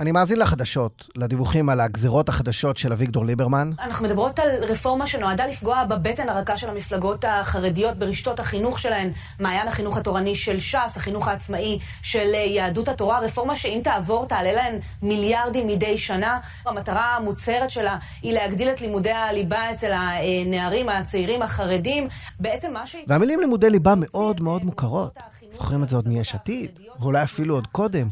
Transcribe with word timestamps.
אני 0.00 0.12
מאזין 0.12 0.38
לחדשות, 0.38 1.08
לדיווחים 1.16 1.68
על 1.68 1.80
הגזרות 1.80 2.28
החדשות 2.28 2.76
של 2.76 2.92
אביגדור 2.92 3.24
ליברמן. 3.24 3.70
אנחנו 3.80 4.06
מדברות 4.06 4.38
על 4.38 4.64
רפורמה 4.64 5.06
שנועדה 5.06 5.46
לפגוע 5.46 5.84
בבטן 5.84 6.28
הרכה 6.28 6.56
של 6.56 6.68
המפלגות 6.68 7.24
החרדיות 7.28 7.96
ברשתות 7.96 8.40
החינוך 8.40 8.78
שלהן, 8.78 9.10
מעיין 9.40 9.68
החינוך 9.68 9.96
התורני 9.96 10.36
של 10.36 10.60
ש"ס, 10.60 10.96
החינוך 10.96 11.28
העצמאי 11.28 11.78
של 12.02 12.34
יהדות 12.34 12.88
התורה, 12.88 13.20
רפורמה 13.20 13.56
שאם 13.56 13.80
תעבור 13.84 14.26
תעלה 14.26 14.52
להן 14.52 14.78
מיליארדים 15.02 15.66
מדי 15.66 15.98
שנה. 15.98 16.38
המטרה 16.66 17.16
המוצהרת 17.16 17.70
שלה 17.70 17.98
היא 18.22 18.32
להגדיל 18.32 18.68
את 18.68 18.80
לימודי 18.80 19.12
הליבה 19.12 19.72
אצל 19.72 19.92
הנערים 19.92 20.88
הצעירים 20.88 21.42
החרדים. 21.42 22.08
בעצם 22.40 22.72
מה 22.72 22.86
ש... 22.86 22.96
והמילים 23.06 23.40
לימודי 23.40 23.70
ליבה 23.70 23.94
מאוד 23.96 24.40
מאוד 24.40 24.64
מוכרות. 24.64 25.18
זוכרים 25.50 25.82
את 25.82 25.88
זה 25.88 25.96
עוד 25.96 26.08
מיש 26.08 26.34
עתיד, 26.34 26.70
ואולי 27.00 27.22
אפילו 27.22 27.54
עוד 27.54 27.66
קודם. 27.66 28.08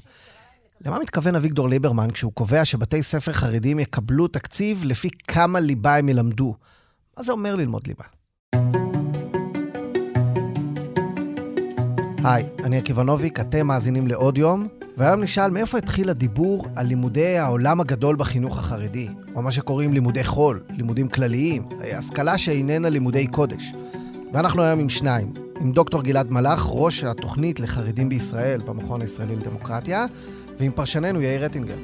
למה 0.85 0.98
מתכוון 0.98 1.35
אביגדור 1.35 1.69
ליברמן 1.69 2.11
כשהוא 2.11 2.33
קובע 2.33 2.65
שבתי 2.65 3.03
ספר 3.03 3.33
חרדים 3.33 3.80
יקבלו 3.80 4.29
תקציב 4.29 4.85
לפי 4.85 5.09
כמה 5.29 5.61
ליבה 5.61 5.97
הם 5.97 6.09
ילמדו? 6.09 6.55
מה 7.16 7.23
זה 7.23 7.33
אומר 7.33 7.55
ללמוד 7.55 7.83
ליבה? 7.87 8.05
היי, 12.25 12.45
אני 12.65 12.79
עקיבא 12.79 13.02
נוביק, 13.02 13.41
אתם 13.41 13.66
מאזינים 13.66 14.07
לעוד 14.07 14.39
יום, 14.39 14.69
והיום 14.97 15.21
נשאל 15.21 15.51
מאיפה 15.51 15.79
התחיל 15.79 16.11
הדיבור 16.11 16.66
על 16.77 16.87
לימודי 16.87 17.38
העולם 17.38 17.80
הגדול 17.80 18.16
בחינוך 18.16 18.59
החרדי, 18.59 19.09
או 19.35 19.43
מה 19.43 19.52
שקוראים 19.52 19.93
לימודי 19.93 20.24
חול, 20.24 20.63
לימודים 20.71 21.09
כלליים, 21.09 21.69
השכלה 21.99 22.38
שאיננה 22.38 22.88
לימודי 22.88 23.27
קודש. 23.27 23.73
ואנחנו 24.33 24.63
היום 24.63 24.80
עם 24.80 24.88
שניים, 24.88 25.33
עם 25.61 25.73
דוקטור 25.73 26.02
גלעד 26.02 26.30
מלאך, 26.30 26.66
ראש 26.68 27.05
התוכנית 27.05 27.61
לחרדים 27.61 28.09
בישראל 28.09 28.61
במכון 28.61 29.01
הישראלי 29.01 29.37
לדמוקרטיה, 29.37 30.07
ועם 30.59 30.73
פרשננו 30.73 31.23
יאיר 31.23 31.45
רטינגר. 31.45 31.76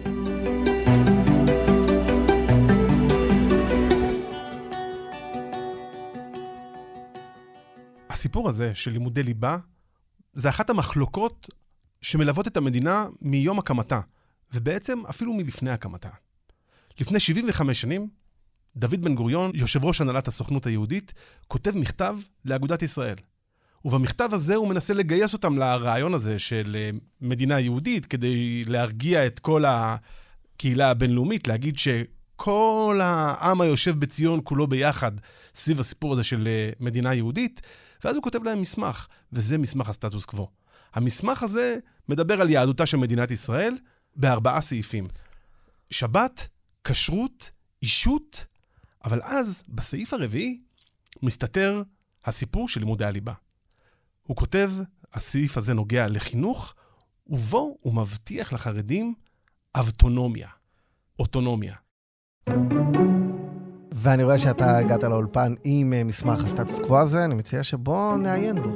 הסיפור 8.11 8.48
הזה 8.48 8.75
של 8.75 8.91
לימודי 8.91 9.23
ליבה, 9.23 9.59
זה 10.33 10.48
אחת 10.48 10.70
המחלוקות 10.70 11.48
שמלוות 12.00 12.48
את 12.48 12.56
המדינה 12.56 13.06
מיום 13.20 13.59
הקמתה, 13.59 14.00
ובעצם 14.55 15.03
אפילו 15.11 15.33
מלפני 15.33 15.70
הקמתה. 15.70 16.09
לפני 17.00 17.20
75 17.20 17.81
שנים, 17.81 18.09
דוד 18.77 19.03
בן 19.03 19.15
גוריון, 19.15 19.50
יושב 19.55 19.84
ראש 19.84 20.00
הנהלת 20.00 20.28
הסוכנות 20.28 20.67
היהודית, 20.67 21.12
כותב 21.48 21.77
מכתב 21.77 22.17
לאגודת 22.45 22.83
ישראל. 22.83 23.17
ובמכתב 23.84 24.28
הזה 24.33 24.55
הוא 24.55 24.69
מנסה 24.69 24.94
לגייס 24.94 25.33
אותם 25.33 25.58
לרעיון 25.58 26.14
הזה 26.14 26.38
של 26.38 26.77
אה, 26.78 26.91
מדינה 27.20 27.61
יהודית, 27.61 28.06
כדי 28.06 28.64
להרגיע 28.64 29.27
את 29.27 29.38
כל 29.38 29.64
הקהילה 29.66 30.91
הבינלאומית, 30.91 31.48
להגיד 31.48 31.78
שכל 31.78 33.00
העם 33.03 33.60
היושב 33.60 34.00
בציון 34.00 34.41
כולו 34.44 34.66
ביחד 34.66 35.12
סביב 35.55 35.80
הסיפור 35.80 36.12
הזה 36.12 36.22
של 36.22 36.48
אה, 36.48 36.70
מדינה 36.80 37.14
יהודית, 37.14 37.60
ואז 38.05 38.16
הוא 38.16 38.22
כותב 38.22 38.44
להם 38.44 38.60
מסמך, 38.60 39.06
וזה 39.33 39.58
מסמך 39.58 39.88
הסטטוס 39.88 40.25
קוו. 40.25 40.48
המסמך 40.94 41.42
הזה 41.42 41.78
מדבר 42.08 42.41
על 42.41 42.50
יהדותה 42.50 42.86
של 42.86 42.97
מדינת 42.97 43.30
ישראל 43.30 43.75
בארבעה 44.16 44.60
סעיפים. 44.60 45.06
שבת, 45.91 46.48
כשרות, 46.84 47.50
אישות, 47.83 48.47
אבל 49.05 49.20
אז, 49.22 49.62
בסעיף 49.69 50.14
הרביעי, 50.14 50.60
מסתתר 51.22 51.83
הסיפור 52.25 52.69
של 52.69 52.80
לימודי 52.80 53.05
הליבה. 53.05 53.33
הוא 54.23 54.37
כותב, 54.37 54.70
הסעיף 55.15 55.56
הזה 55.56 55.75
נוגע 55.75 56.09
לחינוך, 56.09 56.75
ובו 57.27 57.77
הוא 57.81 57.94
מבטיח 57.94 58.53
לחרדים 58.53 59.15
אבטונומיה, 59.75 60.49
אוטונומיה. 61.19 61.75
ואני 63.93 64.25
רואה 64.25 64.38
שאתה 64.38 64.78
הגעת 64.78 65.03
לאולפן 65.03 65.55
עם 65.65 65.93
אה, 65.93 66.05
מסמך 66.05 66.44
הסטטוס 66.44 66.81
קוו 66.81 66.99
הזה, 66.99 67.25
אני 67.25 67.34
מציע 67.34 67.62
שבוא 67.62 68.16
נעיין 68.16 68.62
בו. 68.62 68.71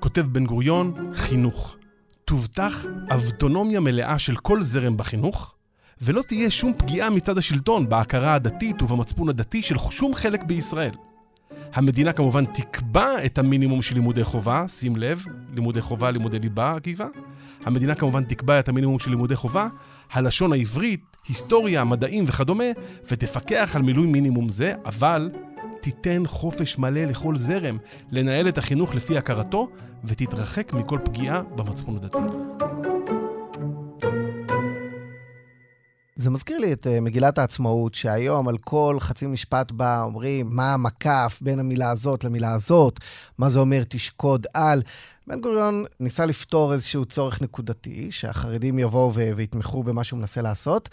כותב 0.00 0.20
בן 0.20 0.46
גוריון, 0.46 1.14
חינוך. 1.14 1.76
תובטח 2.24 2.84
אבטונומיה 3.14 3.80
מלאה 3.80 4.18
של 4.18 4.36
כל 4.36 4.62
זרם 4.62 4.96
בחינוך, 4.96 5.54
ולא 6.02 6.22
תהיה 6.22 6.50
שום 6.50 6.72
פגיעה 6.78 7.10
מצד 7.10 7.38
השלטון 7.38 7.88
בהכרה 7.88 8.34
הדתית 8.34 8.82
ובמצפון 8.82 9.28
הדתי 9.28 9.62
של 9.62 9.78
שום 9.90 10.14
חלק 10.14 10.42
בישראל. 10.42 10.94
המדינה 11.74 12.12
כמובן 12.12 12.44
תקבע 12.44 13.24
את 13.26 13.38
המינימום 13.38 13.82
של 13.82 13.94
לימודי 13.94 14.24
חובה, 14.24 14.64
שים 14.68 14.96
לב, 14.96 15.24
לימודי 15.54 15.80
חובה, 15.80 16.10
לימודי 16.10 16.38
ליבה, 16.38 16.74
עקיבא. 16.74 17.06
המדינה 17.64 17.94
כמובן 17.94 18.24
תקבע 18.24 18.58
את 18.60 18.68
המינימום 18.68 18.98
של 18.98 19.10
לימודי 19.10 19.36
חובה, 19.36 19.68
הלשון 20.12 20.52
העברית, 20.52 21.00
היסטוריה, 21.28 21.84
מדעים 21.84 22.24
וכדומה, 22.26 22.64
ותפקח 23.10 23.76
על 23.76 23.82
מילוי 23.82 24.06
מינימום 24.06 24.48
זה, 24.48 24.72
אבל 24.84 25.30
תיתן 25.80 26.22
חופש 26.26 26.78
מלא 26.78 27.04
לכל 27.04 27.36
זרם 27.36 27.78
לנהל 28.10 28.48
את 28.48 28.58
החינוך 28.58 28.94
לפי 28.94 29.18
הכרתו, 29.18 29.68
ותתרחק 30.04 30.72
מכל 30.72 30.98
פגיעה 31.04 31.42
במצפון 31.42 31.96
הדתי. 31.96 32.89
זה 36.20 36.30
מזכיר 36.30 36.58
לי 36.58 36.72
את 36.72 36.86
uh, 36.86 37.00
מגילת 37.00 37.38
העצמאות, 37.38 37.94
שהיום 37.94 38.48
על 38.48 38.58
כל 38.58 38.96
חצי 39.00 39.26
משפט 39.26 39.72
בה 39.72 40.02
אומרים 40.02 40.48
מה 40.50 40.74
המקף 40.74 41.38
בין 41.42 41.58
המילה 41.58 41.90
הזאת 41.90 42.24
למילה 42.24 42.52
הזאת, 42.52 43.00
מה 43.38 43.50
זה 43.50 43.58
אומר 43.58 43.82
תשקוד 43.88 44.46
על. 44.54 44.82
בן 45.26 45.40
גוריון 45.40 45.84
ניסה 46.00 46.26
לפתור 46.26 46.72
איזשהו 46.72 47.04
צורך 47.04 47.42
נקודתי, 47.42 48.12
שהחרדים 48.12 48.78
יבואו 48.78 49.14
ויתמכו 49.14 49.82
במה 49.82 50.04
שהוא 50.04 50.18
מנסה 50.18 50.42
לעשות. 50.42 50.88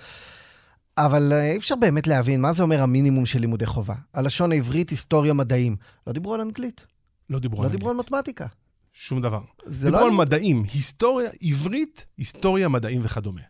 אבל 0.97 1.31
uh, 1.31 1.51
אי 1.51 1.57
אפשר 1.57 1.75
באמת 1.75 2.07
להבין 2.07 2.41
מה 2.41 2.53
זה 2.53 2.63
אומר 2.63 2.81
המינימום 2.81 3.25
של 3.25 3.39
לימודי 3.39 3.65
חובה. 3.65 3.95
הלשון 4.13 4.51
העברית, 4.51 4.89
היסטוריה, 4.89 5.33
מדעים. 5.33 5.75
לא 6.07 6.13
דיברו 6.13 6.33
על 6.33 6.41
אנגלית. 6.41 6.81
לא 7.29 7.39
דיברו 7.39 7.61
לא 7.61 7.65
על 7.65 7.71
דיברו 7.71 7.89
על 7.89 7.95
אנגלית. 7.95 8.11
מתמטיקה. 8.11 8.45
שום 8.93 9.21
דבר. 9.21 9.41
זה 9.65 9.85
דיברו 9.85 10.01
לא... 10.01 10.05
על 10.07 10.11
מדעים, 10.11 10.63
היסטוריה, 10.73 11.29
עברית, 11.41 12.05
היסטוריה, 12.17 12.67
מדעים 12.67 13.01
וכדומה. 13.03 13.41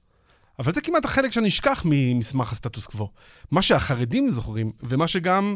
אבל 0.59 0.73
זה 0.73 0.81
כמעט 0.81 1.05
החלק 1.05 1.31
שנשכח 1.31 1.81
ממסמך 1.85 2.51
הסטטוס 2.51 2.85
קוו. 2.85 3.09
מה 3.51 3.61
שהחרדים 3.61 4.31
זוכרים, 4.31 4.71
ומה 4.83 5.07
שגם 5.07 5.55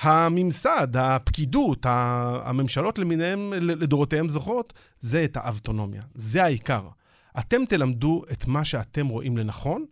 הממסד, 0.00 0.96
הפקידות, 0.96 1.86
הממשלות 1.88 2.98
למיניהם, 2.98 3.52
לדורותיהם 3.56 4.28
זוכרות, 4.28 4.72
זה 5.00 5.24
את 5.24 5.36
האבטונומיה. 5.36 6.02
זה 6.14 6.44
העיקר. 6.44 6.82
אתם 7.38 7.64
תלמדו 7.64 8.22
את 8.32 8.46
מה 8.46 8.64
שאתם 8.64 9.08
רואים 9.08 9.36
לנכון, 9.36 9.84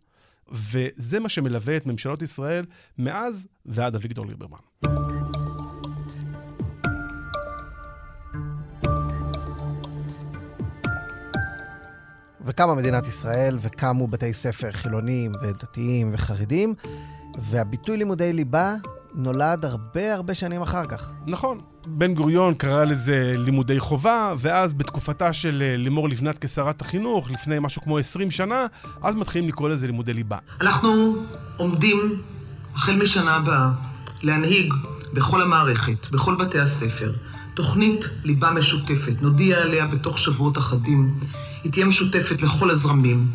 וזה 0.53 1.21
מה 1.21 1.29
שמלווה 1.29 1.77
את 1.77 1.87
ממשלות 1.87 2.23
ישראל 2.23 2.65
מאז 2.99 3.49
ועד 3.67 3.95
אביגדור 3.95 4.27
ליברמן. 4.27 5.28
וקמה 12.49 12.75
מדינת 12.75 13.07
ישראל, 13.07 13.59
וקמו 13.61 14.07
בתי 14.07 14.33
ספר 14.33 14.73
חילוניים 14.73 15.33
ודתיים 15.43 16.11
וחרדים, 16.13 16.75
והביטוי 17.39 17.97
לימודי 17.97 18.33
ליבה 18.33 18.75
נולד 19.15 19.65
הרבה 19.65 20.15
הרבה 20.15 20.35
שנים 20.35 20.63
אחר 20.63 20.87
כך. 20.87 21.11
נכון, 21.27 21.61
בן 21.87 22.15
גוריון 22.15 22.55
קרא 22.55 22.85
לזה 22.85 23.35
לימודי 23.37 23.81
חובה, 23.81 24.33
ואז 24.39 24.75
בתקופתה 24.75 25.33
של 25.33 25.63
אה, 25.67 25.77
לימור 25.77 26.09
לבנת 26.09 26.45
כשרת 26.45 26.81
החינוך, 26.81 27.31
לפני 27.31 27.57
משהו 27.61 27.83
כמו 27.83 27.99
20 27.99 28.31
שנה, 28.31 28.67
אז 29.03 29.15
מתחילים 29.15 29.49
לקרוא 29.49 29.69
לזה 29.69 29.87
לימודי 29.87 30.15
ליבה. 30.15 30.39
אנחנו 30.61 31.17
עומדים, 31.57 32.23
החל 32.75 32.97
משנה 32.97 33.35
הבאה, 33.35 33.69
להנהיג 34.23 34.75
בכל 35.13 35.43
המערכת, 35.43 36.11
בכל 36.11 36.35
בתי 36.35 36.61
הספר, 36.61 37.13
תוכנית 37.55 38.09
ליבה 38.25 38.51
משותפת. 38.51 39.23
נודיע 39.23 39.59
עליה 39.59 39.87
בתוך 39.87 40.19
שבועות 40.19 40.59
אחדים. 40.59 41.15
היא 41.69 41.73
תהיה 41.73 41.87
משותפת 41.87 42.43
לכל 42.43 42.71
הזרמים, 42.71 43.27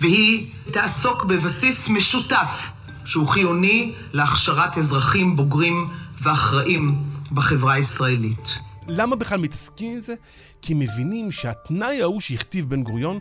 והיא 0.00 0.46
תעסוק 0.72 1.24
בבסיס 1.24 1.88
משותף, 1.88 2.70
שהוא 3.04 3.28
חיוני 3.28 3.92
להכשרת 4.12 4.78
אזרחים 4.78 5.36
בוגרים 5.36 5.88
ואחראים 6.22 7.02
בחברה 7.30 7.72
הישראלית. 7.74 8.58
למה 8.88 9.16
בכלל 9.16 9.40
מתעסקים 9.40 9.94
עם 9.94 10.00
זה? 10.00 10.14
כי 10.62 10.74
מבינים 10.74 11.32
שהתנאי 11.32 12.02
ההוא 12.02 12.20
שהכתיב 12.20 12.68
בן 12.68 12.82
גוריון 12.82 13.18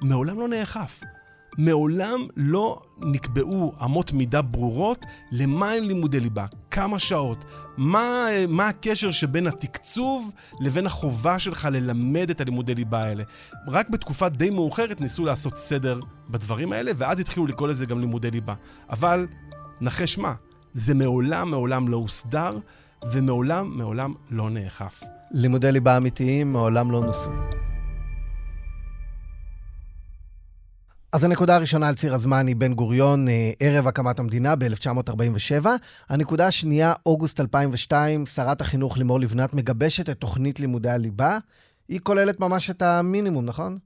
מעולם 0.00 0.40
לא 0.40 0.48
נאכף. 0.48 1.00
מעולם 1.58 2.20
לא 2.36 2.78
נקבעו 2.98 3.74
אמות 3.84 4.12
מידה 4.12 4.42
ברורות 4.42 4.98
למה 5.32 5.70
הם 5.70 5.84
לימודי 5.84 6.20
ליבה, 6.20 6.46
כמה 6.76 6.98
שעות, 6.98 7.44
מה, 7.76 8.26
מה 8.48 8.68
הקשר 8.68 9.10
שבין 9.10 9.46
התקצוב 9.46 10.30
לבין 10.60 10.86
החובה 10.86 11.38
שלך 11.38 11.68
ללמד 11.72 12.30
את 12.30 12.40
הלימודי 12.40 12.74
ליבה 12.74 13.02
האלה. 13.02 13.24
רק 13.68 13.88
בתקופה 13.88 14.28
די 14.28 14.50
מאוחרת 14.50 15.00
ניסו 15.00 15.24
לעשות 15.24 15.56
סדר 15.56 16.00
בדברים 16.28 16.72
האלה, 16.72 16.92
ואז 16.96 17.20
התחילו 17.20 17.46
לקרוא 17.46 17.68
לזה 17.68 17.86
גם 17.86 18.00
לימודי 18.00 18.30
ליבה. 18.30 18.54
אבל, 18.90 19.26
נחש 19.80 20.18
מה, 20.18 20.34
זה 20.74 20.94
מעולם 20.94 21.50
מעולם 21.50 21.88
לא 21.88 21.96
הוסדר, 21.96 22.58
ומעולם 23.12 23.78
מעולם 23.78 24.14
לא 24.30 24.50
נאכף. 24.50 25.02
לימודי 25.30 25.72
ליבה 25.72 25.96
אמיתיים 25.96 26.52
מעולם 26.52 26.90
לא 26.90 27.00
נוסו. 27.00 27.30
אז 31.16 31.24
הנקודה 31.24 31.56
הראשונה 31.56 31.88
על 31.88 31.94
ציר 31.94 32.14
הזמן 32.14 32.46
היא 32.46 32.56
בן 32.56 32.74
גוריון, 32.74 33.28
אה, 33.28 33.50
ערב 33.60 33.86
הקמת 33.86 34.18
המדינה 34.18 34.56
ב-1947. 34.56 35.66
הנקודה 36.08 36.46
השנייה, 36.46 36.92
אוגוסט 37.06 37.40
2002, 37.40 38.26
שרת 38.26 38.60
החינוך 38.60 38.98
לימור 38.98 39.20
לבנת 39.20 39.54
מגבשת 39.54 40.10
את 40.10 40.16
תוכנית 40.18 40.60
לימודי 40.60 40.90
הליבה. 40.90 41.38
היא 41.88 42.00
כוללת 42.02 42.40
ממש 42.40 42.70
את 42.70 42.82
המינימום, 42.82 43.44
נכון? 43.44 43.78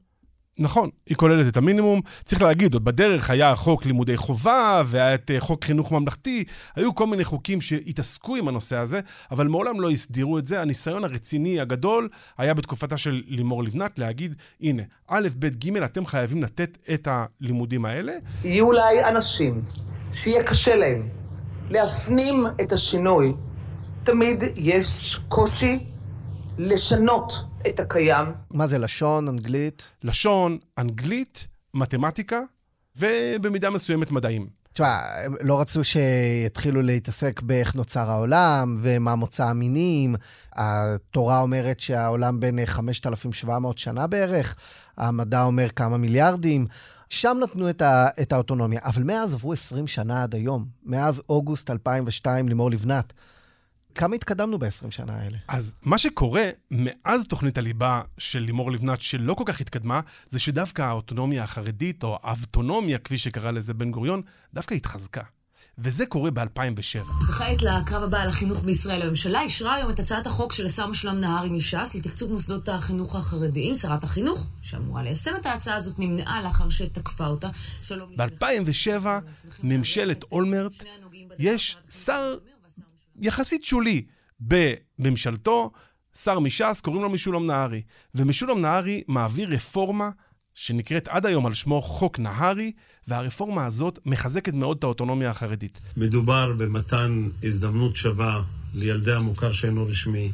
נכון, 0.60 0.90
היא 1.06 1.16
כוללת 1.16 1.48
את 1.48 1.56
המינימום. 1.56 2.00
צריך 2.24 2.42
להגיד, 2.42 2.74
עוד 2.74 2.84
בדרך 2.84 3.30
היה 3.30 3.56
חוק 3.56 3.86
לימודי 3.86 4.16
חובה, 4.16 4.82
והיה 4.86 5.14
את 5.14 5.30
אה, 5.30 5.40
חוק 5.40 5.64
חינוך 5.64 5.92
ממלכתי, 5.92 6.44
היו 6.76 6.94
כל 6.94 7.06
מיני 7.06 7.24
חוקים 7.24 7.60
שהתעסקו 7.60 8.36
עם 8.36 8.48
הנושא 8.48 8.76
הזה, 8.76 9.00
אבל 9.30 9.48
מעולם 9.48 9.80
לא 9.80 9.90
הסדירו 9.90 10.38
את 10.38 10.46
זה. 10.46 10.62
הניסיון 10.62 11.04
הרציני 11.04 11.60
הגדול 11.60 12.08
היה 12.38 12.54
בתקופתה 12.54 12.98
של 12.98 13.22
לימור 13.26 13.64
לבנת 13.64 13.98
להגיד, 13.98 14.34
הנה, 14.60 14.82
א', 15.08 15.28
ב', 15.38 15.46
ג', 15.46 15.76
אתם 15.76 16.06
חייבים 16.06 16.42
לתת 16.42 16.78
את 16.94 17.08
הלימודים 17.10 17.84
האלה. 17.84 18.12
יהיו 18.44 18.66
אולי 18.66 19.04
אנשים 19.04 19.62
שיהיה 20.14 20.42
קשה 20.42 20.76
להם 20.76 21.08
להפנים 21.70 22.46
את 22.62 22.72
השינוי. 22.72 23.32
תמיד 24.04 24.44
יש 24.56 25.18
קושי 25.28 25.89
לשנות 26.58 27.32
את 27.68 27.80
הקיים. 27.80 28.26
מה 28.50 28.66
זה 28.66 28.78
לשון, 28.78 29.28
אנגלית? 29.28 29.82
לשון, 30.02 30.58
אנגלית, 30.78 31.46
מתמטיקה, 31.74 32.40
ובמידה 32.96 33.70
מסוימת 33.70 34.10
מדעים. 34.10 34.60
תשמע, 34.72 34.98
הם 35.24 35.34
לא 35.40 35.60
רצו 35.60 35.80
שיתחילו 35.84 36.82
להתעסק 36.82 37.40
באיך 37.42 37.74
נוצר 37.74 38.10
העולם 38.10 38.78
ומה 38.82 39.14
מוצא 39.14 39.44
המינים. 39.44 40.14
התורה 40.52 41.40
אומרת 41.40 41.80
שהעולם 41.80 42.40
בן 42.40 42.66
5,700 42.66 43.78
שנה 43.78 44.06
בערך, 44.06 44.56
המדע 44.96 45.42
אומר 45.42 45.68
כמה 45.68 45.96
מיליארדים. 45.96 46.66
שם 47.08 47.36
נתנו 47.42 47.70
את, 47.70 47.82
ה, 47.82 48.08
את 48.22 48.32
האוטונומיה, 48.32 48.80
אבל 48.84 49.02
מאז 49.02 49.34
עברו 49.34 49.52
20 49.52 49.86
שנה 49.86 50.22
עד 50.22 50.34
היום, 50.34 50.66
מאז 50.84 51.22
אוגוסט 51.28 51.70
2002, 51.70 52.48
לימור 52.48 52.70
לבנת. 52.70 53.12
כמה 53.94 54.16
התקדמנו 54.16 54.58
ב-20 54.58 54.90
שנה 54.90 55.16
האלה? 55.16 55.38
אז 55.48 55.74
מה 55.82 55.98
שקורה 55.98 56.50
מאז 56.70 57.24
תוכנית 57.28 57.58
הליבה 57.58 58.02
של 58.18 58.38
לימור 58.38 58.72
לבנת, 58.72 59.00
שלא 59.00 59.34
כל 59.34 59.44
כך 59.46 59.60
התקדמה, 59.60 60.00
זה 60.30 60.38
שדווקא 60.38 60.82
האוטונומיה 60.82 61.44
החרדית, 61.44 62.02
או 62.02 62.18
האבטונומיה, 62.22 62.98
כפי 62.98 63.18
שקרא 63.18 63.50
לזה 63.50 63.74
בן 63.74 63.90
גוריון, 63.90 64.22
דווקא 64.54 64.74
התחזקה. 64.74 65.22
וזה 65.78 66.06
קורה 66.06 66.30
ב-2007. 66.30 67.28
וכעת 67.28 67.62
לקרב 67.62 68.02
הבא 68.02 68.18
על 68.18 68.28
החינוך 68.28 68.60
בישראל. 68.60 69.02
הממשלה 69.02 69.42
אישרה 69.42 69.74
היום 69.74 69.90
את 69.90 70.00
הצעת 70.00 70.26
החוק 70.26 70.52
של 70.52 70.66
השר 70.66 70.86
משולם 70.86 71.20
נהרי 71.20 71.48
מש"ס 71.48 71.94
לתקצוב 71.94 72.32
מוסדות 72.32 72.68
החינוך 72.68 73.16
החרדיים. 73.16 73.74
שרת 73.74 74.04
החינוך, 74.04 74.46
שאמורה 74.62 75.02
ליישם 75.02 75.30
את 75.40 75.46
ההצעה 75.46 75.76
הזאת, 75.76 75.98
נמנעה 75.98 76.42
לאחר 76.42 76.70
שתקפה 76.70 77.26
אותה. 77.26 77.48
ב-2007, 78.16 79.06
ממשלת 79.62 80.24
אולמרט, 80.32 80.72
יש 81.38 81.76
שר 82.04 82.36
יחסית 83.20 83.64
שולי 83.64 84.02
בממשלתו, 84.40 85.70
שר 86.22 86.38
מש"ס, 86.38 86.80
קוראים 86.80 87.02
לו 87.02 87.10
משולם 87.10 87.46
נהרי. 87.46 87.82
ומשולם 88.14 88.60
נהרי 88.60 89.02
מעביר 89.08 89.48
רפורמה 89.48 90.10
שנקראת 90.54 91.08
עד 91.08 91.26
היום 91.26 91.46
על 91.46 91.54
שמו 91.54 91.82
חוק 91.82 92.18
נהרי, 92.18 92.72
והרפורמה 93.08 93.66
הזאת 93.66 93.98
מחזקת 94.06 94.54
מאוד 94.54 94.76
את 94.76 94.84
האוטונומיה 94.84 95.30
החרדית. 95.30 95.80
מדובר 95.96 96.52
במתן 96.52 97.28
הזדמנות 97.42 97.96
שווה 97.96 98.42
לילדי 98.74 99.12
המוכר 99.12 99.52
שאינו 99.52 99.86
רשמי, 99.86 100.32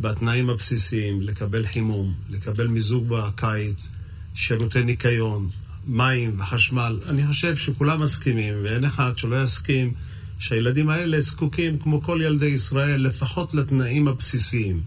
בתנאים 0.00 0.50
הבסיסיים, 0.50 1.20
לקבל 1.20 1.66
חימום, 1.66 2.14
לקבל 2.30 2.66
מיזוג 2.66 3.08
בקיץ, 3.08 3.88
שירותי 4.34 4.84
ניקיון, 4.84 5.48
מים 5.86 6.40
וחשמל. 6.40 7.00
אני 7.08 7.26
חושב 7.26 7.56
שכולם 7.56 8.02
מסכימים, 8.02 8.54
ואין 8.62 8.84
אחד 8.84 9.18
שלא 9.18 9.42
יסכים 9.42 9.94
שהילדים 10.38 10.88
האלה 10.88 11.20
זקוקים, 11.20 11.78
כמו 11.78 12.02
כל 12.02 12.20
ילדי 12.24 12.46
ישראל, 12.46 13.00
לפחות 13.00 13.54
לתנאים 13.54 14.08
הבסיסיים. 14.08 14.80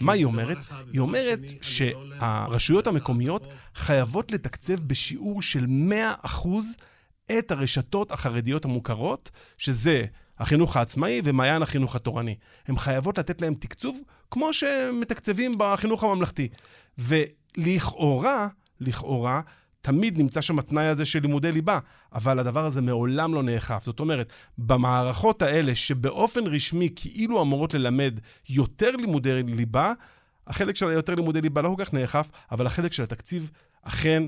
מה 0.00 0.12
היא 0.12 0.24
אומרת? 0.24 0.58
היא 0.92 1.00
אומרת 1.00 1.40
שהרשויות 1.62 2.86
המקומיות 2.86 3.46
חייבות 3.74 4.32
לתקצב 4.32 4.74
בשיעור 4.74 5.42
של 5.42 5.66
100% 6.24 6.48
את 7.38 7.50
הרשתות 7.50 8.12
החרדיות 8.12 8.64
המוכרות, 8.64 9.30
שזה 9.58 10.04
החינוך 10.38 10.76
העצמאי 10.76 11.20
ומעיין 11.24 11.62
החינוך 11.62 11.96
התורני. 11.96 12.34
הן 12.66 12.78
חייבות 12.78 13.18
לתת 13.18 13.42
להם 13.42 13.54
תקצוב 13.54 14.00
כמו 14.30 14.52
שמתקצבים 14.52 15.54
בחינוך 15.58 16.04
הממלכתי. 16.04 16.48
ולכאורה, 16.98 18.48
לכאורה, 18.80 19.40
תמיד 19.86 20.18
נמצא 20.18 20.40
שם 20.40 20.58
התנאי 20.58 20.84
הזה 20.84 21.04
של 21.04 21.18
לימודי 21.18 21.52
ליבה, 21.52 21.78
אבל 22.14 22.38
הדבר 22.38 22.64
הזה 22.64 22.80
מעולם 22.82 23.34
לא 23.34 23.42
נאכף. 23.42 23.82
זאת 23.84 24.00
אומרת, 24.00 24.32
במערכות 24.58 25.42
האלה, 25.42 25.74
שבאופן 25.74 26.46
רשמי 26.46 26.88
כאילו 26.96 27.42
אמורות 27.42 27.74
ללמד 27.74 28.18
יותר 28.48 28.96
לימודי 28.96 29.42
ליבה, 29.42 29.92
החלק 30.46 30.76
של 30.76 30.88
היותר 30.88 31.14
לימודי 31.14 31.40
ליבה 31.40 31.62
לא 31.62 31.74
כל 31.76 31.84
כך 31.84 31.94
נאכף, 31.94 32.30
אבל 32.52 32.66
החלק 32.66 32.92
של 32.92 33.02
התקציב 33.02 33.50
אכן 33.82 34.22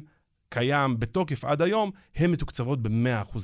קיים 0.49 1.01
בתוקף 1.01 1.45
עד 1.45 1.63
היום, 1.63 1.91
הן 2.17 2.31
מתוקצבות 2.31 2.83
ב-100%. 2.83 3.39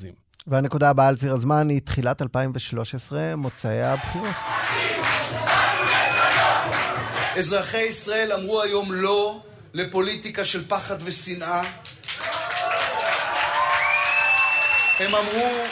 והנקודה 0.46 0.90
הבאה 0.90 1.08
על 1.08 1.16
ציר 1.16 1.32
הזמן 1.32 1.68
היא 1.68 1.80
תחילת 1.80 2.22
2013, 2.22 3.36
מוצאי 3.36 3.82
הבחירות. 3.82 4.34
אזרחי 7.36 7.82
ישראל 7.82 8.32
אמרו 8.32 8.62
היום 8.62 8.92
לא 8.92 9.40
לפוליטיקה 9.74 10.44
של 10.44 10.68
פחד 10.68 10.96
ושנאה. 11.04 11.62
הם 14.98 15.14
אמרו 15.14 15.64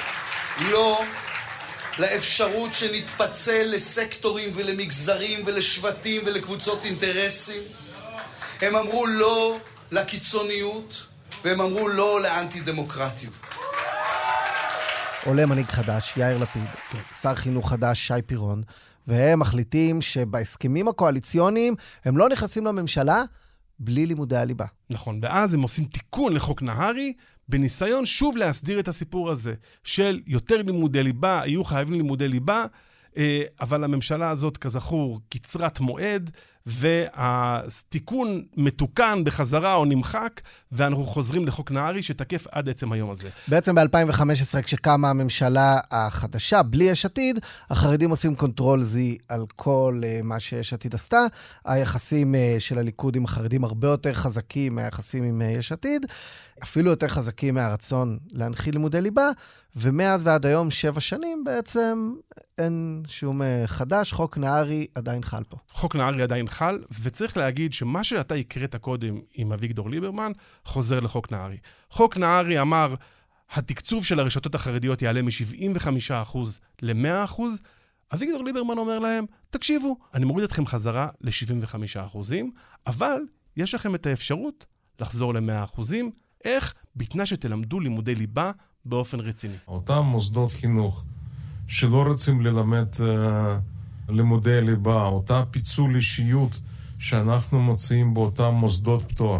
לא 0.70 1.02
לאפשרות 1.98 2.74
שנתפצל 2.74 3.62
לסקטורים 3.66 4.50
ולמגזרים 4.54 5.40
ולשבטים 5.46 6.22
ולקבוצות 6.24 6.84
אינטרסים. 6.84 7.62
הם 8.60 8.76
אמרו 8.76 9.06
לא 9.06 9.56
לקיצוניות, 9.92 11.06
והם 11.44 11.60
אמרו 11.60 11.88
לא 11.88 12.22
לאנטי-דמוקרטיות. 12.22 13.32
עולה 15.24 15.46
מנהיג 15.46 15.66
חדש, 15.66 16.12
יאיר 16.16 16.38
לפיד, 16.38 16.68
שר 17.20 17.34
חינוך 17.34 17.70
חדש, 17.70 18.06
שי 18.06 18.22
פירון, 18.26 18.62
והם 19.06 19.40
מחליטים 19.40 20.02
שבהסכמים 20.02 20.88
הקואליציוניים 20.88 21.74
הם 22.04 22.16
לא 22.16 22.28
נכנסים 22.28 22.66
לממשלה 22.66 23.22
בלי 23.78 24.06
לימודי 24.06 24.36
הליבה. 24.36 24.66
נכון, 24.90 25.20
ואז 25.22 25.54
הם 25.54 25.62
עושים 25.62 25.84
תיקון 25.84 26.34
לחוק 26.34 26.62
נהרי, 26.62 27.12
בניסיון 27.48 28.06
שוב 28.06 28.36
להסדיר 28.36 28.80
את 28.80 28.88
הסיפור 28.88 29.30
הזה 29.30 29.54
של 29.84 30.20
יותר 30.26 30.62
לימודי 30.62 31.02
ליבה, 31.02 31.42
יהיו 31.46 31.64
חייבים 31.64 31.94
לימודי 31.94 32.28
ליבה, 32.28 32.64
אה, 33.16 33.42
אבל 33.60 33.84
הממשלה 33.84 34.30
הזאת, 34.30 34.56
כזכור, 34.56 35.20
קצרת 35.28 35.80
מועד, 35.80 36.30
והתיקון 36.66 38.42
מתוקן 38.56 39.22
בחזרה 39.24 39.74
או 39.74 39.84
נמחק, 39.84 40.40
ואנחנו 40.72 41.04
חוזרים 41.04 41.46
לחוק 41.46 41.70
נהרי 41.70 42.02
שתקף 42.02 42.46
עד 42.52 42.68
עצם 42.68 42.92
היום 42.92 43.10
הזה. 43.10 43.28
בעצם 43.48 43.74
ב-2015, 43.74 44.62
כשקמה 44.62 45.10
הממשלה 45.10 45.78
החדשה, 45.90 46.62
בלי 46.62 46.84
יש 46.84 47.04
עתיד, 47.04 47.38
החרדים 47.70 48.10
עושים 48.10 48.34
control 48.34 48.82
Z 48.82 49.18
על 49.28 49.44
כל 49.56 50.00
uh, 50.02 50.26
מה 50.26 50.40
שיש 50.40 50.72
עתיד 50.72 50.94
עשתה. 50.94 51.26
היחסים 51.64 52.34
uh, 52.34 52.60
של 52.60 52.78
הליכוד 52.78 53.16
עם 53.16 53.24
החרדים 53.24 53.64
הרבה 53.64 53.88
יותר 53.88 54.14
חזקים 54.14 54.74
מהיחסים 54.74 55.24
עם 55.24 55.42
יש 55.42 55.72
עתיד, 55.72 56.06
אפילו 56.62 56.90
יותר 56.90 57.08
חזקים 57.08 57.54
מהרצון 57.54 58.18
להנחיל 58.30 58.74
לימודי 58.74 59.00
ליבה, 59.00 59.28
ומאז 59.76 60.26
ועד 60.26 60.46
היום, 60.46 60.70
שבע 60.70 61.00
שנים, 61.00 61.44
בעצם 61.44 62.14
אין 62.58 63.02
שום 63.08 63.42
uh, 63.42 63.44
חדש, 63.66 64.12
חוק 64.12 64.38
נהרי 64.38 64.86
עדיין 64.94 65.22
חל 65.22 65.44
פה. 65.48 65.56
חוק 65.70 65.96
נהרי 65.96 66.22
עדיין 66.22 66.48
חל, 66.48 66.78
וצריך 67.02 67.36
להגיד 67.36 67.72
שמה 67.72 68.04
שאתה 68.04 68.34
הקראת 68.34 68.76
קודם 68.76 69.20
עם 69.34 69.52
אביגדור 69.52 69.90
ליברמן, 69.90 70.32
חוזר 70.64 71.00
לחוק 71.00 71.32
נהרי. 71.32 71.56
חוק 71.90 72.16
נהרי 72.16 72.60
אמר, 72.60 72.94
התקצוב 73.52 74.04
של 74.04 74.20
הרשתות 74.20 74.54
החרדיות 74.54 75.02
יעלה 75.02 75.22
מ-75% 75.22 76.38
ל-100%, 76.82 77.42
אביגדור 78.14 78.44
ליברמן 78.44 78.78
אומר 78.78 78.98
להם, 78.98 79.24
תקשיבו, 79.50 79.96
אני 80.14 80.24
מוריד 80.24 80.44
אתכם 80.44 80.66
חזרה 80.66 81.08
ל-75%, 81.20 82.18
אבל 82.86 83.16
יש 83.56 83.74
לכם 83.74 83.94
את 83.94 84.06
האפשרות 84.06 84.66
לחזור 85.00 85.34
ל-100%. 85.34 85.80
איך? 86.44 86.74
בתנאי 86.96 87.26
שתלמדו 87.26 87.80
לימודי 87.80 88.14
ליבה 88.14 88.50
באופן 88.84 89.20
רציני. 89.20 89.54
אותם 89.68 90.02
מוסדות 90.04 90.52
חינוך 90.52 91.04
שלא 91.66 92.02
רוצים 92.02 92.40
ללמד 92.40 92.86
uh, 92.94 93.02
לימודי 94.08 94.60
ליבה, 94.60 95.04
אותה 95.04 95.42
פיצול 95.50 95.96
אישיות 95.96 96.60
שאנחנו 96.98 97.62
מוצאים 97.62 98.14
באותם 98.14 98.50
מוסדות 98.54 99.02
פטור. 99.08 99.38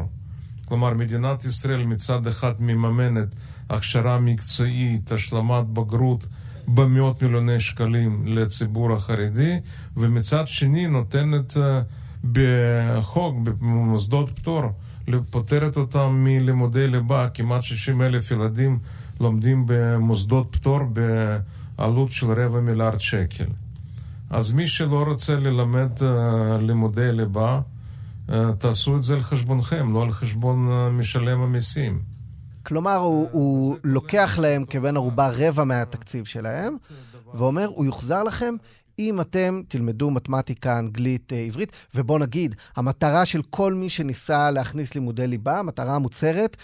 כלומר, 0.64 0.94
מדינת 0.94 1.44
ישראל 1.44 1.85
מצד 1.85 2.26
אחד 2.26 2.52
מממנת 2.59 3.28
הכשרה 3.71 4.21
מקצועית, 4.21 5.12
השלמת 5.12 5.66
בגרות 5.66 6.26
במאות 6.68 7.23
מיליוני 7.23 7.61
שקלים 7.61 8.23
לציבור 8.26 8.92
החרדי, 8.92 9.61
ומצד 9.97 10.47
שני 10.47 10.87
נותנת 10.87 11.56
אה, 11.56 11.82
בחוק, 12.32 13.37
במוסדות 13.38 14.30
פטור, 14.30 14.62
פותרת 15.30 15.76
אותם 15.76 16.25
מלימודי 16.25 16.88
ליבה, 16.88 17.28
כמעט 17.28 17.62
60 17.62 18.02
אלף 18.02 18.30
ילדים 18.30 18.78
לומדים 19.21 19.64
במוסדות 19.66 20.47
פטור 20.50 20.78
בעלות 21.78 22.12
של 22.12 22.26
רבע 22.26 22.61
מיליארד 22.61 23.00
שקל. 23.00 23.47
אז 24.30 24.52
מי 24.52 24.68
שלא 24.68 25.02
רוצה 25.02 25.37
ללמד 25.37 25.99
uh, 25.99 26.02
לימודי 26.61 27.12
ליבה, 27.12 27.61
uh, 28.28 28.32
תעשו 28.59 28.97
את 28.97 29.02
זה 29.02 29.14
על 29.14 29.23
חשבונכם, 29.23 29.94
לא 29.94 30.02
על 30.02 30.12
חשבון 30.12 30.68
uh, 30.68 30.92
משלם 30.92 31.40
המיסים. 31.40 32.02
כלומר, 32.62 32.97
הוא, 32.97 33.28
הוא 33.32 33.76
לוקח 33.85 34.38
להם 34.38 34.64
כבן 34.64 34.97
ערובה 34.97 35.30
רבע 35.30 35.64
מהתקציב 35.64 36.25
שלהם, 36.25 36.76
ואומר, 37.35 37.66
הוא 37.66 37.85
יוחזר 37.85 38.23
לכם 38.23 38.54
אם 38.99 39.21
אתם 39.21 39.63
תלמדו 39.69 40.11
מתמטיקה, 40.11 40.79
אנגלית, 40.79 41.33
עברית, 41.47 41.73
ובואו 41.95 42.19
נגיד, 42.19 42.55
המטרה 42.77 43.25
של 43.25 43.43
כל 43.51 43.75
מי 43.75 43.91
שניסה 43.91 44.51
להכניס 44.51 44.95
לימודי 44.95 45.27
ליבה, 45.27 45.59
המטרה 45.59 45.97
המוצהרת, 45.97 46.57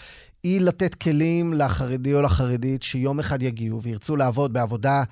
היא 0.43 0.61
לתת 0.61 0.95
כלים 0.95 1.53
לחרדי 1.53 2.13
או 2.13 2.21
לחרדית 2.21 2.83
שיום 2.83 3.19
אחד 3.19 3.41
יגיעו 3.41 3.81
וירצו 3.81 4.15
לעבוד 4.15 4.53
בעבודה, 4.53 5.03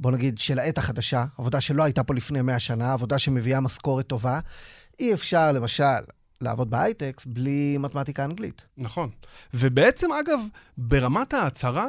בוא 0.00 0.10
נגיד, 0.10 0.38
של 0.38 0.58
העת 0.58 0.78
החדשה, 0.78 1.24
עבודה 1.38 1.60
שלא 1.60 1.82
הייתה 1.82 2.04
פה 2.04 2.14
לפני 2.14 2.42
100 2.42 2.58
שנה, 2.58 2.92
עבודה 2.92 3.18
שמביאה 3.18 3.60
משכורת 3.60 4.06
טובה. 4.06 4.40
אי 5.00 5.14
אפשר, 5.14 5.52
למשל, 5.52 5.84
לעבוד 6.40 6.70
בהייטקס 6.70 7.24
בלי 7.26 7.78
מתמטיקה 7.78 8.24
אנגלית. 8.24 8.62
נכון. 8.76 9.10
ובעצם, 9.54 10.12
אגב, 10.12 10.40
ברמת 10.78 11.34
ההצהרה, 11.34 11.86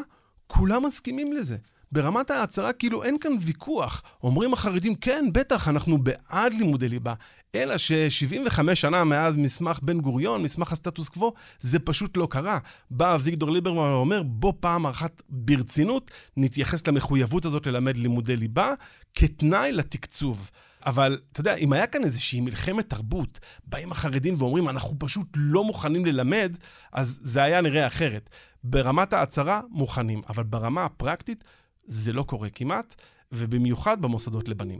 כולם 0.48 0.86
מסכימים 0.86 1.34
לזה. 1.34 1.58
ברמת 1.95 2.31
ההצהרה 2.31 2.73
כאילו 2.73 3.03
אין 3.03 3.17
כאן 3.21 3.31
ויכוח. 3.39 4.03
אומרים 4.23 4.53
החרדים, 4.53 4.95
כן, 4.95 5.25
בטח, 5.33 5.67
אנחנו 5.67 5.97
בעד 5.97 6.53
לימודי 6.53 6.89
ליבה. 6.89 7.13
אלא 7.55 7.77
ש-75 7.77 8.75
שנה 8.75 9.03
מאז 9.03 9.35
מסמך 9.35 9.79
בן 9.83 10.01
גוריון, 10.01 10.43
מסמך 10.43 10.71
הסטטוס 10.71 11.09
קוו, 11.09 11.33
זה 11.59 11.79
פשוט 11.79 12.17
לא 12.17 12.27
קרה. 12.29 12.59
בא 12.91 13.15
אביגדור 13.15 13.51
ליברמן 13.51 13.89
ואומר, 13.89 14.23
בוא 14.23 14.53
פעם 14.59 14.87
אחת 14.87 15.21
ברצינות 15.29 16.11
נתייחס 16.37 16.87
למחויבות 16.87 17.45
הזאת 17.45 17.67
ללמד 17.67 17.97
לימודי 17.97 18.35
ליבה 18.35 18.73
כתנאי 19.13 19.71
לתקצוב. 19.71 20.49
אבל 20.85 21.19
אתה 21.31 21.41
יודע, 21.41 21.55
אם 21.55 21.73
היה 21.73 21.87
כאן 21.87 22.03
איזושהי 22.03 22.41
מלחמת 22.41 22.89
תרבות, 22.89 23.39
באים 23.67 23.91
החרדים 23.91 24.35
ואומרים, 24.37 24.69
אנחנו 24.69 24.95
פשוט 24.99 25.27
לא 25.35 25.63
מוכנים 25.63 26.05
ללמד, 26.05 26.57
אז 26.93 27.19
זה 27.21 27.43
היה 27.43 27.61
נראה 27.61 27.87
אחרת. 27.87 28.29
ברמת 28.63 29.13
ההצהרה, 29.13 29.61
מוכנים, 29.69 30.21
אבל 30.29 30.43
ברמה 30.43 30.85
הפרקטית, 30.85 31.43
זה 31.88 32.13
לא 32.13 32.24
קורה 32.24 32.50
כמעט, 32.50 32.96
ובמיוחד 33.32 34.01
במוסדות 34.01 34.50
לבנים. 34.50 34.80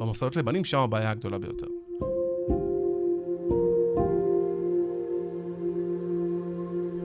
במוסדות 0.00 0.36
לבנים, 0.36 0.64
שם 0.64 0.78
הבעיה 0.78 1.10
הגדולה 1.10 1.38
ביותר. 1.38 1.66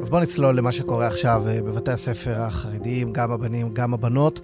אז 0.01 0.09
בואו 0.09 0.21
נצלול 0.21 0.55
למה 0.55 0.71
שקורה 0.71 1.07
עכשיו 1.07 1.43
אה, 1.47 1.61
בבתי 1.61 1.91
הספר 1.91 2.35
החרדיים, 2.37 3.13
גם 3.13 3.31
הבנים, 3.31 3.73
גם 3.73 3.93
הבנות, 3.93 4.39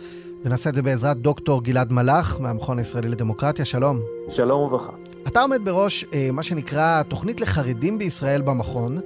ונעשה 0.46 0.70
את 0.70 0.76
זה 0.76 0.82
בעזרת 0.82 1.18
דוקטור 1.18 1.64
גלעד 1.64 1.92
מלאך 1.92 2.40
מהמכון 2.40 2.80
הישראלי 2.80 3.10
לדמוקרטיה. 3.10 3.66
שלום. 3.66 4.00
שלום 4.30 4.62
וברכה. 4.62 4.94
אתה 5.28 5.42
עומד 5.42 5.66
בראש 5.66 6.06
אה, 6.14 6.30
מה 6.34 6.44
שנקרא 6.44 7.04
תוכנית 7.04 7.42
לחרדים 7.42 7.98
בישראל 7.98 8.42
במכון. 8.42 8.98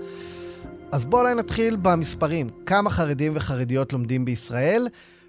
אז 0.92 1.06
בואו 1.06 1.22
אולי 1.22 1.36
נתחיל 1.36 1.76
במספרים. 1.82 2.50
כמה 2.66 2.90
חרדים 2.90 3.32
וחרדיות 3.36 3.94
לומדים 3.94 4.26
בישראל, 4.26 4.88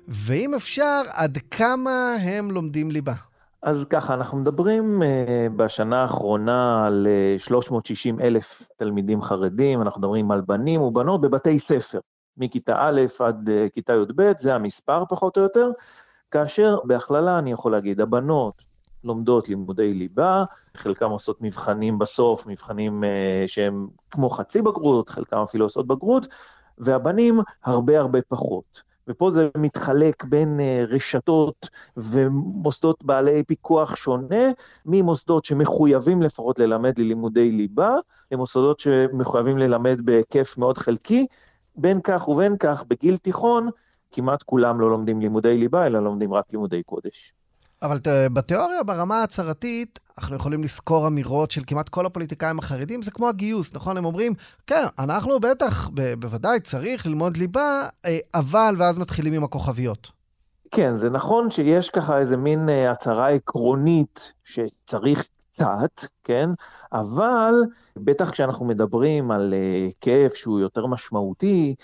ואם 0.08 0.54
אפשר, 0.54 1.02
עד 1.12 1.38
כמה 1.50 2.14
הם 2.14 2.50
לומדים 2.50 2.90
ליבה? 2.90 3.14
אז 3.62 3.84
ככה, 3.84 4.14
אנחנו 4.14 4.38
מדברים 4.38 5.02
uh, 5.02 5.52
בשנה 5.56 6.02
האחרונה 6.02 6.86
על 6.86 7.06
uh, 7.36 7.42
360 7.42 8.20
אלף 8.20 8.68
תלמידים 8.76 9.22
חרדים, 9.22 9.82
אנחנו 9.82 10.00
מדברים 10.00 10.30
על 10.30 10.40
בנים 10.40 10.80
ובנות 10.80 11.20
בבתי 11.20 11.58
ספר, 11.58 11.98
מכיתה 12.36 12.74
א' 12.78 13.00
עד 13.20 13.48
uh, 13.48 13.70
כיתה 13.74 13.92
י"ב, 13.92 14.32
זה 14.38 14.54
המספר 14.54 15.04
פחות 15.08 15.36
או 15.36 15.42
יותר, 15.42 15.70
כאשר 16.30 16.78
בהכללה 16.84 17.38
אני 17.38 17.52
יכול 17.52 17.72
להגיד, 17.72 18.00
הבנות 18.00 18.62
לומדות 19.04 19.48
לימודי 19.48 19.94
ליבה, 19.94 20.44
חלקם 20.76 21.10
עושות 21.10 21.36
מבחנים 21.40 21.98
בסוף, 21.98 22.46
מבחנים 22.46 23.04
שהם 23.46 23.88
כמו 24.10 24.30
חצי 24.30 24.62
בגרות, 24.62 25.08
חלקם 25.08 25.36
אפילו 25.36 25.64
עושות 25.64 25.86
בגרות, 25.86 26.26
והבנים 26.78 27.40
הרבה 27.64 28.00
הרבה 28.00 28.18
פחות. 28.28 28.91
ופה 29.08 29.30
זה 29.30 29.48
מתחלק 29.56 30.24
בין 30.24 30.60
אה, 30.60 30.84
רשתות 30.88 31.68
ומוסדות 31.96 33.04
בעלי 33.04 33.44
פיקוח 33.44 33.96
שונה, 33.96 34.50
ממוסדות 34.86 35.44
שמחויבים 35.44 36.22
לפחות 36.22 36.58
ללמד 36.58 36.98
ללימודי 36.98 37.50
ליבה, 37.50 37.94
למוסדות 38.32 38.80
שמחויבים 38.80 39.58
ללמד 39.58 40.00
בהיקף 40.04 40.58
מאוד 40.58 40.78
חלקי. 40.78 41.26
בין 41.76 42.00
כך 42.00 42.28
ובין 42.28 42.56
כך, 42.56 42.84
בגיל 42.88 43.16
תיכון, 43.16 43.68
כמעט 44.12 44.42
כולם 44.42 44.80
לא 44.80 44.90
לומדים 44.90 45.20
לימודי 45.20 45.58
ליבה, 45.58 45.86
אלא 45.86 46.04
לומדים 46.04 46.34
רק 46.34 46.52
לימודי 46.52 46.82
קודש. 46.82 47.34
אבל 47.82 47.98
בתיאוריה, 48.32 48.82
ברמה 48.82 49.20
ההצהרתית, 49.20 50.00
אנחנו 50.18 50.36
יכולים 50.36 50.64
לזכור 50.64 51.06
אמירות 51.06 51.50
של 51.50 51.62
כמעט 51.66 51.88
כל 51.88 52.06
הפוליטיקאים 52.06 52.58
החרדים, 52.58 53.02
זה 53.02 53.10
כמו 53.10 53.28
הגיוס, 53.28 53.74
נכון? 53.74 53.96
הם 53.96 54.04
אומרים, 54.04 54.34
כן, 54.66 54.84
אנחנו 54.98 55.40
בטח, 55.40 55.88
ב- 55.94 56.14
בוודאי 56.14 56.60
צריך 56.60 57.06
ללמוד 57.06 57.36
ליבה, 57.36 57.88
אה, 58.04 58.18
אבל, 58.34 58.74
ואז 58.78 58.98
מתחילים 58.98 59.32
עם 59.32 59.44
הכוכביות. 59.44 60.08
כן, 60.70 60.94
זה 60.94 61.10
נכון 61.10 61.50
שיש 61.50 61.90
ככה 61.90 62.18
איזה 62.18 62.36
מין 62.36 62.68
אה, 62.68 62.90
הצהרה 62.90 63.28
עקרונית 63.28 64.32
שצריך 64.44 65.28
קצת, 65.50 66.00
כן? 66.24 66.50
אבל 66.92 67.54
בטח 67.96 68.30
כשאנחנו 68.30 68.66
מדברים 68.66 69.30
על 69.30 69.54
אה, 69.54 69.84
היקף 69.84 70.34
שהוא 70.34 70.60
יותר 70.60 70.86
משמעותי, 70.86 71.74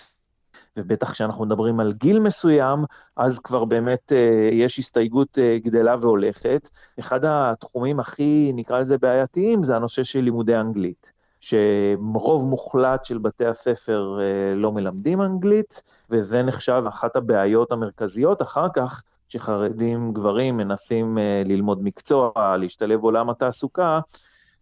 ובטח 0.76 1.12
כשאנחנו 1.12 1.44
מדברים 1.44 1.80
על 1.80 1.92
גיל 1.92 2.18
מסוים, 2.18 2.78
אז 3.16 3.38
כבר 3.38 3.64
באמת 3.64 4.12
אה, 4.12 4.48
יש 4.52 4.78
הסתייגות 4.78 5.38
אה, 5.38 5.58
גדלה 5.58 5.96
והולכת. 6.00 6.68
אחד 6.98 7.20
התחומים 7.24 8.00
הכי, 8.00 8.52
נקרא 8.54 8.78
לזה 8.78 8.98
בעייתיים, 8.98 9.62
זה 9.62 9.76
הנושא 9.76 10.04
של 10.04 10.20
לימודי 10.20 10.56
אנגלית. 10.56 11.18
שרוב 11.40 12.48
מוחלט 12.48 13.04
של 13.04 13.18
בתי 13.18 13.46
הספר 13.46 14.18
אה, 14.20 14.54
לא 14.54 14.72
מלמדים 14.72 15.20
אנגלית, 15.20 15.82
וזה 16.10 16.42
נחשב 16.42 16.82
אחת 16.88 17.16
הבעיות 17.16 17.72
המרכזיות 17.72 18.42
אחר 18.42 18.66
כך, 18.74 19.02
שחרדים 19.28 20.12
גברים 20.12 20.56
מנסים 20.56 21.18
אה, 21.18 21.42
ללמוד 21.46 21.82
מקצוע, 21.82 22.56
להשתלב 22.58 23.00
בעולם 23.00 23.30
התעסוקה, 23.30 24.00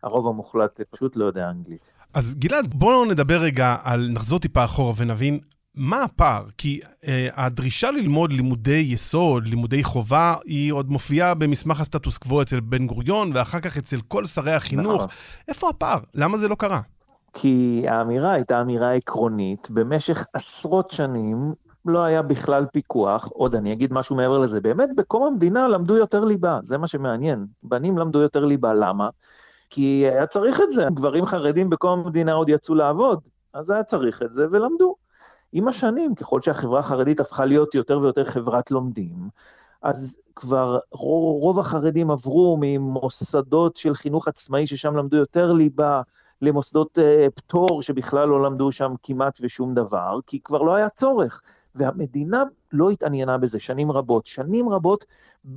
הרוב 0.02 0.28
המוחלט 0.28 0.80
פשוט 0.90 1.16
לא 1.16 1.24
יודע 1.24 1.50
אנגלית. 1.50 1.92
אז 2.14 2.34
גלעד, 2.34 2.74
בואו 2.74 3.04
נדבר 3.04 3.40
רגע 3.40 3.76
על, 3.82 4.08
נחזור 4.12 4.38
טיפה 4.38 4.64
אחורה 4.64 4.92
ונבין 4.96 5.38
מה 5.76 6.02
הפער? 6.02 6.45
כי 6.59 6.80
אה, 7.09 7.28
הדרישה 7.35 7.90
ללמוד 7.90 8.33
לימודי 8.33 8.87
יסוד, 8.88 9.47
לימודי 9.47 9.85
חובה, 9.85 10.35
היא 10.45 10.73
עוד 10.73 10.90
מופיעה 10.90 11.35
במסמך 11.35 11.80
הסטטוס 11.80 12.18
קוו 12.18 12.42
אצל 12.42 12.61
בן 12.61 12.87
גוריון, 12.87 13.30
ואחר 13.35 13.61
כך 13.61 13.76
אצל 13.76 14.00
כל 14.09 14.26
שרי 14.26 14.52
החינוך. 14.52 14.95
נכון. 14.95 15.09
איפה 15.49 15.68
הפער? 15.68 15.99
למה 16.14 16.38
זה 16.38 16.49
לא 16.49 16.54
קרה? 16.54 16.80
כי 17.33 17.85
האמירה 17.88 18.33
הייתה 18.33 18.61
אמירה 18.61 18.92
עקרונית. 18.92 19.71
במשך 19.71 20.26
עשרות 20.33 20.90
שנים 20.90 21.52
לא 21.85 22.04
היה 22.04 22.23
בכלל 22.23 22.66
פיקוח. 22.73 23.28
עוד 23.28 23.54
אני 23.54 23.73
אגיד 23.73 23.92
משהו 23.92 24.16
מעבר 24.16 24.38
לזה. 24.38 24.61
באמת, 24.61 24.88
בקום 24.97 25.23
המדינה 25.23 25.68
למדו 25.68 25.97
יותר 25.97 26.25
ליבה, 26.25 26.59
זה 26.62 26.78
מה 26.78 26.87
שמעניין. 26.87 27.47
בנים 27.62 27.99
למדו 27.99 28.21
יותר 28.21 28.45
ליבה, 28.45 28.75
למה? 28.75 29.09
כי 29.71 30.06
היה 30.12 30.26
צריך 30.26 30.61
את 30.61 30.71
זה. 30.71 30.87
גברים 30.95 31.26
חרדים 31.26 31.71
בקום 31.71 31.99
המדינה 31.99 32.33
עוד 32.33 32.49
יצאו 32.49 32.75
לעבוד, 32.75 33.21
אז 33.54 33.71
היה 33.71 33.83
צריך 33.83 34.23
את 34.23 34.33
זה 34.33 34.47
ולמדו. 34.50 35.05
עם 35.58 35.68
השנים, 35.68 36.14
ככל 36.14 36.40
שהחברה 36.40 36.80
החרדית 36.80 37.20
הפכה 37.20 37.44
להיות 37.44 37.75
יותר 37.75 37.98
ויותר 37.98 38.25
חברת 38.25 38.70
לומדים, 38.70 39.28
אז 39.82 40.18
כבר 40.34 40.78
רוב 40.92 41.58
החרדים 41.58 42.10
עברו 42.10 42.58
ממוסדות 42.60 43.76
של 43.76 43.94
חינוך 43.94 44.28
עצמאי, 44.28 44.66
ששם 44.66 44.96
למדו 44.96 45.16
יותר 45.16 45.52
ליבה, 45.52 46.02
למוסדות 46.42 46.98
uh, 46.98 47.30
פטור, 47.30 47.82
שבכלל 47.82 48.28
לא 48.28 48.42
למדו 48.42 48.72
שם 48.72 48.94
כמעט 49.02 49.38
ושום 49.42 49.75
דבר, 49.75 50.18
כי 50.26 50.40
כבר 50.40 50.62
לא 50.62 50.75
היה 50.75 50.88
צורך. 50.88 51.42
והמדינה 51.76 52.42
לא 52.73 52.90
התעניינה 52.90 53.38
בזה 53.38 53.61
שנים 53.61 53.90
רבות. 53.90 54.26
שנים 54.26 54.68
רבות 54.68 55.04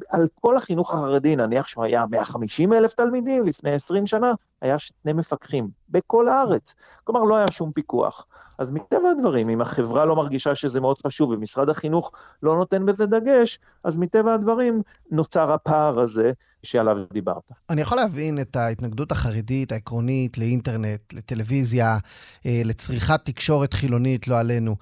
על 0.10 0.28
כל 0.42 0.58
החינוך 0.58 0.94
החרדי, 0.94 1.36
נניח 1.36 1.68
שהוא 1.68 1.84
היה 1.84 2.06
150 2.06 2.74
אלף 2.74 2.94
תלמידים 2.94 3.46
לפני 3.46 3.72
20 3.72 4.08
שנה, 4.08 4.32
היה 4.62 4.80
שני 4.80 5.14
מפקחים 5.14 5.70
בכל 5.90 6.28
הארץ. 6.28 6.76
כלומר, 7.04 7.24
לא 7.24 7.36
היה 7.36 7.52
שום 7.52 7.72
פיקוח. 7.72 8.26
אז 8.60 8.72
מטבע 8.72 9.10
הדברים, 9.18 9.50
אם 9.50 9.62
החברה 9.62 10.06
לא 10.06 10.16
מרגישה 10.16 10.56
שזה 10.56 10.82
מאוד 10.82 10.98
חשוב 11.06 11.32
ומשרד 11.32 11.70
החינוך 11.70 12.12
לא 12.44 12.56
נותן 12.56 12.86
בזה 12.86 13.06
דגש, 13.06 13.60
אז 13.84 13.98
מטבע 13.98 14.34
הדברים 14.34 14.82
נוצר 15.12 15.52
הפער 15.52 16.00
הזה 16.00 16.32
שעליו 16.64 16.98
דיברת. 17.14 17.52
אני 17.70 17.82
יכול 17.82 17.98
להבין 17.98 18.42
את 18.42 18.56
ההתנגדות 18.56 19.12
החרדית, 19.12 19.72
העקרונית, 19.72 20.38
לאינטרנט, 20.38 21.14
לטלוויזיה, 21.14 21.98
אה, 22.46 22.62
לצריכת 22.66 23.20
תקשורת 23.26 23.74
חילונית, 23.74 24.28
לא 24.28 24.40
עלינו. 24.40 24.76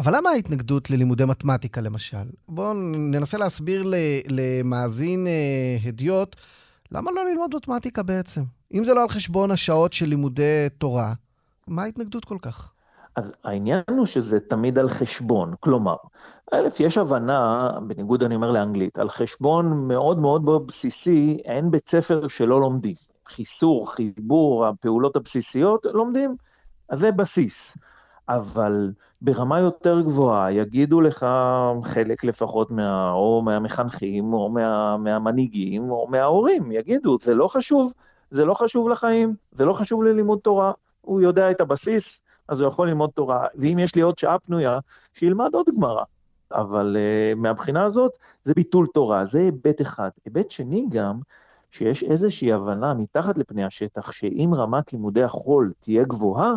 אבל 0.00 0.16
למה 0.16 0.30
ההתנגדות 0.30 0.90
ללימודי 0.90 1.24
מתמטיקה, 1.24 1.80
למשל? 1.80 2.24
בואו 2.48 2.74
ננסה 2.74 3.38
להסביר 3.38 3.92
למאזין 4.28 5.26
אה, 5.26 5.78
הדיוט, 5.84 6.36
למה 6.92 7.10
לא 7.10 7.24
ללמוד 7.30 7.54
מתמטיקה 7.54 8.02
בעצם? 8.02 8.42
אם 8.74 8.84
זה 8.84 8.94
לא 8.94 9.02
על 9.02 9.08
חשבון 9.08 9.50
השעות 9.50 9.92
של 9.92 10.06
לימודי 10.06 10.66
תורה, 10.78 11.12
מה 11.68 11.82
ההתנגדות 11.82 12.24
כל 12.24 12.38
כך? 12.42 12.72
אז 13.16 13.32
העניין 13.44 13.82
הוא 13.88 14.06
שזה 14.06 14.40
תמיד 14.40 14.78
על 14.78 14.88
חשבון, 14.88 15.54
כלומר, 15.60 15.96
א', 16.52 16.68
יש 16.80 16.98
הבנה, 16.98 17.70
בניגוד 17.86 18.22
אני 18.22 18.34
אומר 18.34 18.50
לאנגלית, 18.50 18.98
על 18.98 19.08
חשבון 19.08 19.88
מאוד 19.88 20.18
מאוד 20.18 20.66
בסיסי, 20.66 21.42
אין 21.44 21.70
בית 21.70 21.88
ספר 21.88 22.28
שלא 22.28 22.60
לומדים. 22.60 22.94
חיסור, 23.26 23.92
חיבור, 23.92 24.66
הפעולות 24.66 25.16
הבסיסיות, 25.16 25.86
לומדים. 25.92 26.36
אז 26.88 26.98
זה 26.98 27.12
בסיס. 27.12 27.76
אבל 28.30 28.92
ברמה 29.22 29.60
יותר 29.60 30.00
גבוהה, 30.00 30.52
יגידו 30.52 31.00
לך 31.00 31.26
חלק 31.84 32.24
לפחות 32.24 32.70
מה, 32.70 33.12
או 33.12 33.42
מהמחנכים, 33.42 34.32
או 34.32 34.48
מה, 34.48 34.96
מהמנהיגים, 34.96 35.90
או 35.90 36.06
מההורים, 36.10 36.72
יגידו, 36.72 37.16
זה 37.20 37.34
לא 37.34 37.48
חשוב, 37.48 37.92
זה 38.30 38.44
לא 38.44 38.54
חשוב 38.54 38.88
לחיים, 38.88 39.34
זה 39.52 39.64
לא 39.64 39.72
חשוב 39.72 40.04
ללימוד 40.04 40.38
תורה. 40.38 40.72
הוא 41.00 41.20
יודע 41.20 41.50
את 41.50 41.60
הבסיס, 41.60 42.22
אז 42.48 42.60
הוא 42.60 42.68
יכול 42.68 42.88
ללמוד 42.88 43.10
תורה, 43.14 43.46
ואם 43.54 43.78
יש 43.78 43.94
לי 43.94 44.02
עוד 44.02 44.18
שעה 44.18 44.38
פנויה, 44.38 44.78
שילמד 45.14 45.54
עוד 45.54 45.66
גמרא. 45.76 46.02
אבל 46.52 46.96
uh, 46.96 47.38
מהבחינה 47.38 47.84
הזאת, 47.84 48.12
זה 48.42 48.54
ביטול 48.54 48.86
תורה, 48.94 49.24
זה 49.24 49.38
היבט 49.38 49.80
אחד. 49.80 50.10
היבט 50.24 50.50
שני 50.50 50.86
גם, 50.90 51.20
שיש 51.70 52.02
איזושהי 52.02 52.52
הבנה 52.52 52.94
מתחת 52.94 53.38
לפני 53.38 53.64
השטח, 53.64 54.12
שאם 54.12 54.50
רמת 54.54 54.92
לימודי 54.92 55.22
החול 55.22 55.72
תהיה 55.80 56.04
גבוהה, 56.04 56.54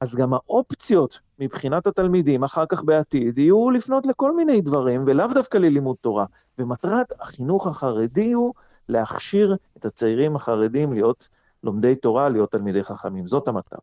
אז 0.00 0.16
גם 0.16 0.34
האופציות 0.34 1.20
מבחינת 1.38 1.86
התלמידים 1.86 2.44
אחר 2.44 2.66
כך 2.68 2.84
בעתיד 2.84 3.38
יהיו 3.38 3.70
לפנות 3.70 4.06
לכל 4.06 4.36
מיני 4.36 4.60
דברים, 4.60 5.04
ולאו 5.06 5.34
דווקא 5.34 5.58
ללימוד 5.58 5.96
תורה. 6.00 6.24
ומטרת 6.58 7.12
החינוך 7.20 7.66
החרדי 7.66 8.32
הוא 8.32 8.54
להכשיר 8.88 9.56
את 9.76 9.84
הצעירים 9.84 10.36
החרדים 10.36 10.92
להיות 10.92 11.28
לומדי 11.64 11.94
תורה, 11.94 12.28
להיות 12.28 12.52
תלמידי 12.52 12.84
חכמים. 12.84 13.26
זאת 13.26 13.48
המטרה. 13.48 13.80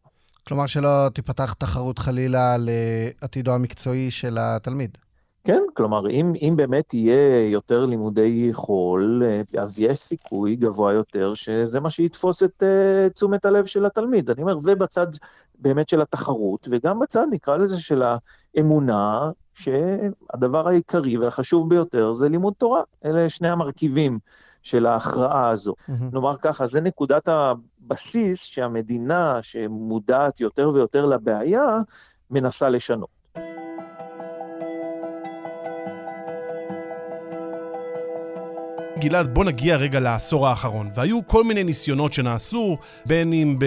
כלומר 0.47 0.65
שלא 0.65 1.09
תיפתח 1.13 1.53
תחרות 1.53 1.99
חלילה 1.99 2.55
לעתידו 2.59 3.53
המקצועי 3.53 4.11
של 4.11 4.37
התלמיד. 4.39 4.97
כן, 5.43 5.63
כלומר, 5.73 6.09
אם, 6.09 6.33
אם 6.41 6.53
באמת 6.57 6.93
יהיה 6.93 7.49
יותר 7.49 7.85
לימודי 7.85 8.49
חול, 8.53 9.23
אז 9.59 9.79
יש 9.79 9.99
סיכוי 9.99 10.55
גבוה 10.55 10.93
יותר 10.93 11.33
שזה 11.33 11.79
מה 11.79 11.89
שיתפוס 11.89 12.43
את 12.43 12.63
uh, 12.63 13.13
תשומת 13.13 13.45
הלב 13.45 13.65
של 13.65 13.85
התלמיד. 13.85 14.29
אני 14.29 14.41
אומר, 14.41 14.57
זה 14.57 14.75
בצד 14.75 15.07
באמת 15.59 15.89
של 15.89 16.01
התחרות, 16.01 16.67
וגם 16.71 16.99
בצד, 16.99 17.25
נקרא 17.31 17.57
לזה, 17.57 17.79
של 17.79 18.03
האמונה, 18.55 19.31
שהדבר 19.53 20.67
העיקרי 20.67 21.17
והחשוב 21.17 21.69
ביותר 21.69 22.11
זה 22.11 22.29
לימוד 22.29 22.53
תורה. 22.57 22.81
אלה 23.05 23.29
שני 23.29 23.49
המרכיבים 23.49 24.19
של 24.61 24.85
ההכרעה 24.85 25.49
הזו. 25.49 25.73
Mm-hmm. 25.79 25.91
נאמר 26.13 26.37
ככה, 26.37 26.67
זה 26.67 26.81
נקודת 26.81 27.29
הבסיס 27.29 28.43
שהמדינה, 28.43 29.37
שמודעת 29.41 30.39
יותר 30.39 30.69
ויותר 30.73 31.05
לבעיה, 31.05 31.77
מנסה 32.31 32.69
לשנות. 32.69 33.12
גלעד, 39.03 39.33
בוא 39.33 39.45
נגיע 39.45 39.75
רגע 39.75 39.99
לעשור 39.99 40.47
האחרון. 40.47 40.89
והיו 40.95 41.19
כל 41.27 41.43
מיני 41.43 41.63
ניסיונות 41.63 42.13
שנעשו, 42.13 42.77
בין 43.05 43.33
אם 43.33 43.55
ב, 43.59 43.65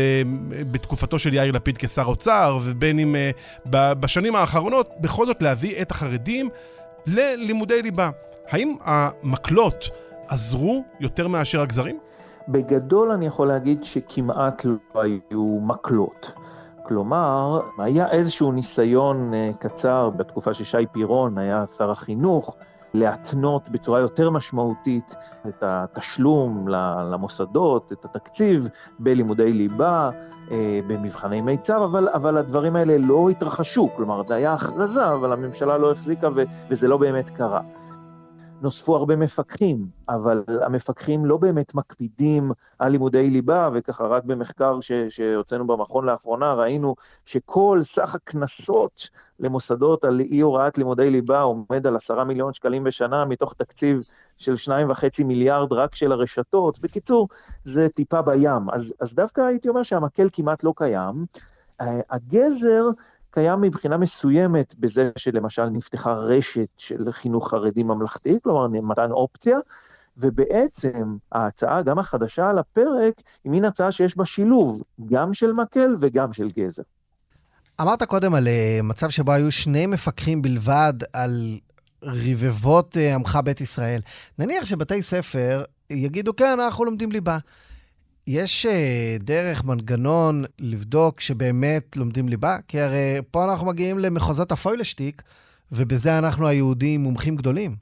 בתקופתו 0.73 1.19
של 1.19 1.35
יאיר 1.35 1.52
לפיד 1.52 1.78
כשר 1.78 2.05
אוצר, 2.05 2.59
ובין 2.64 2.99
אם 2.99 3.14
uh, 3.14 3.69
בשנים 3.71 4.37
האחרונות, 4.37 4.90
בכל 5.00 5.26
זאת 5.26 5.43
להביא 5.43 5.83
את 5.83 5.90
החרדים 5.90 6.49
ללימודי 7.07 7.83
ליבה. 7.83 8.11
האם 8.49 8.76
המקלות 8.85 9.90
עזרו 10.28 10.85
יותר 11.00 11.28
מאשר 11.28 11.61
הגזרים? 11.61 11.99
בגדול 12.49 13.11
אני 13.11 13.26
יכול 13.26 13.49
להגיד 13.49 13.85
שכמעט 13.85 14.65
לא 14.65 15.02
היו 15.02 15.58
מקלות. 15.63 16.32
כלומר, 16.82 17.61
היה 17.78 18.11
איזשהו 18.11 18.52
ניסיון 18.52 19.34
אה, 19.34 19.50
קצר 19.58 20.11
בתקופה 20.11 20.54
ששי 20.54 20.87
פירון 20.93 21.39
היה 21.39 21.67
שר 21.67 21.91
החינוך, 21.91 22.56
להתנות 22.99 23.69
בצורה 23.69 24.00
יותר 24.00 24.30
משמעותית 24.30 25.17
את 25.49 25.63
התשלום 25.67 26.69
למוסדות, 27.13 27.93
את 27.93 28.04
התקציב 28.04 28.69
בלימודי 28.99 29.52
ליבה, 29.52 30.11
אה, 30.50 30.80
במבחני 30.87 31.41
מיצ"ב, 31.41 31.82
אבל, 31.82 32.09
אבל 32.09 32.37
הדברים 32.37 32.76
האלה 32.76 32.99
לא 32.99 33.28
התרחשו, 33.28 33.89
כלומר, 33.97 34.23
זה 34.23 34.35
היה 34.35 34.52
הכרזה, 34.52 35.06
אבל 35.06 35.32
הממשלה 35.32 35.78
לא 35.78 35.93
החזיקה 35.93 36.28
וזה 36.71 36.89
לא 36.89 36.97
באמת 36.97 37.30
קרה. 37.30 37.61
נוספו 38.60 38.97
הרבה 38.97 39.16
מפקחים, 39.16 39.86
אבל 40.08 40.42
המפקחים 40.62 41.26
לא 41.26 41.36
באמת 41.36 41.75
מקפידים 41.75 42.50
על 42.78 42.92
לימודי 42.92 43.30
ליבה, 43.30 43.71
וככה 43.75 44.04
רק 44.04 44.25
במחקר 44.25 44.78
שהוצאנו 45.08 45.66
במכון 45.66 46.04
לאחרונה 46.04 46.54
ראינו 46.54 46.95
שכל 47.26 47.80
סך 47.82 48.14
הקנסות 48.14 49.08
למוסדות 49.40 50.04
על 50.04 50.21
אי 50.21 50.40
הוראת 50.40 50.78
לימודי 50.78 51.10
ליבה 51.10 51.40
עומד 51.40 51.86
על 51.86 51.97
עשרה 51.97 52.25
מיליון 52.25 52.52
שקלים 52.52 52.84
בשנה, 52.84 53.25
מתוך 53.25 53.54
תקציב 53.54 54.00
של 54.36 54.56
שניים 54.56 54.90
וחצי 54.90 55.25
מיליארד 55.25 55.73
רק 55.73 55.95
של 55.95 56.12
הרשתות. 56.12 56.78
בקיצור, 56.78 57.28
זה 57.64 57.88
טיפה 57.88 58.23
בים. 58.23 58.71
אז, 58.73 58.95
אז 59.00 59.14
דווקא 59.14 59.40
הייתי 59.40 59.69
אומר 59.69 59.82
שהמקל 59.82 60.28
כמעט 60.32 60.64
לא 60.64 60.73
קיים. 60.76 61.26
הגזר 62.10 62.82
קיים 63.30 63.60
מבחינה 63.60 63.97
מסוימת 63.97 64.75
בזה 64.78 65.10
שלמשל 65.19 65.65
נפתחה 65.69 66.12
רשת 66.12 66.69
של 66.76 67.12
חינוך 67.12 67.50
חרדי 67.50 67.82
ממלכתי, 67.82 68.39
כלומר 68.43 68.69
מתן 68.69 69.10
אופציה, 69.10 69.58
ובעצם 70.17 71.17
ההצעה, 71.32 71.82
גם 71.82 71.99
החדשה 71.99 72.50
על 72.50 72.58
הפרק, 72.58 73.15
היא 73.45 73.52
מין 73.52 73.65
הצעה 73.65 73.93
שיש 73.93 74.17
בה 74.17 74.25
שילוב, 74.25 74.82
גם 75.06 75.34
של 75.34 75.52
מקל 75.52 75.97
וגם 76.00 76.32
של 76.32 76.49
גזר. 76.49 76.82
אמרת 77.80 78.02
קודם 78.02 78.34
על 78.34 78.49
אה, 78.49 78.80
מצב 78.82 79.10
שבו 79.10 79.32
היו 79.32 79.52
שני 79.52 79.86
מפקחים 79.86 80.43
בלבד 80.43 80.95
על 81.12 81.58
רבבות 82.02 82.97
אה, 82.97 83.15
עמך 83.15 83.39
בית 83.45 83.60
ישראל. 83.60 84.00
נניח 84.39 84.65
שבתי 84.65 85.02
ספר 85.02 85.62
יגידו, 85.91 86.36
כן, 86.36 86.60
אנחנו 86.60 86.84
לומדים 86.84 87.12
ליבה. 87.12 87.39
יש 88.26 88.67
uh, 88.67 89.23
דרך, 89.23 89.65
מנגנון, 89.65 90.45
לבדוק 90.58 91.21
שבאמת 91.21 91.97
לומדים 91.97 92.28
ליבה? 92.28 92.56
כי 92.69 92.80
הרי 92.80 93.21
פה 93.30 93.45
אנחנו 93.45 93.67
מגיעים 93.67 93.99
למחוזות 93.99 94.52
הפוילשטיק, 94.52 95.23
ובזה 95.73 96.19
אנחנו 96.19 96.47
היהודים 96.47 97.00
מומחים 97.00 97.36
גדולים. 97.36 97.76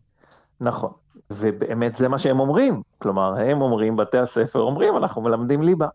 נכון, 0.60 0.90
ובאמת 1.30 1.94
זה 1.94 2.08
מה 2.08 2.18
שהם 2.18 2.40
אומרים. 2.40 2.82
כלומר, 2.98 3.34
הם 3.38 3.60
אומרים, 3.62 3.96
בתי 3.96 4.18
הספר 4.18 4.60
אומרים, 4.60 4.96
אנחנו 4.96 5.22
מלמדים 5.22 5.62
ליבה. 5.62 5.88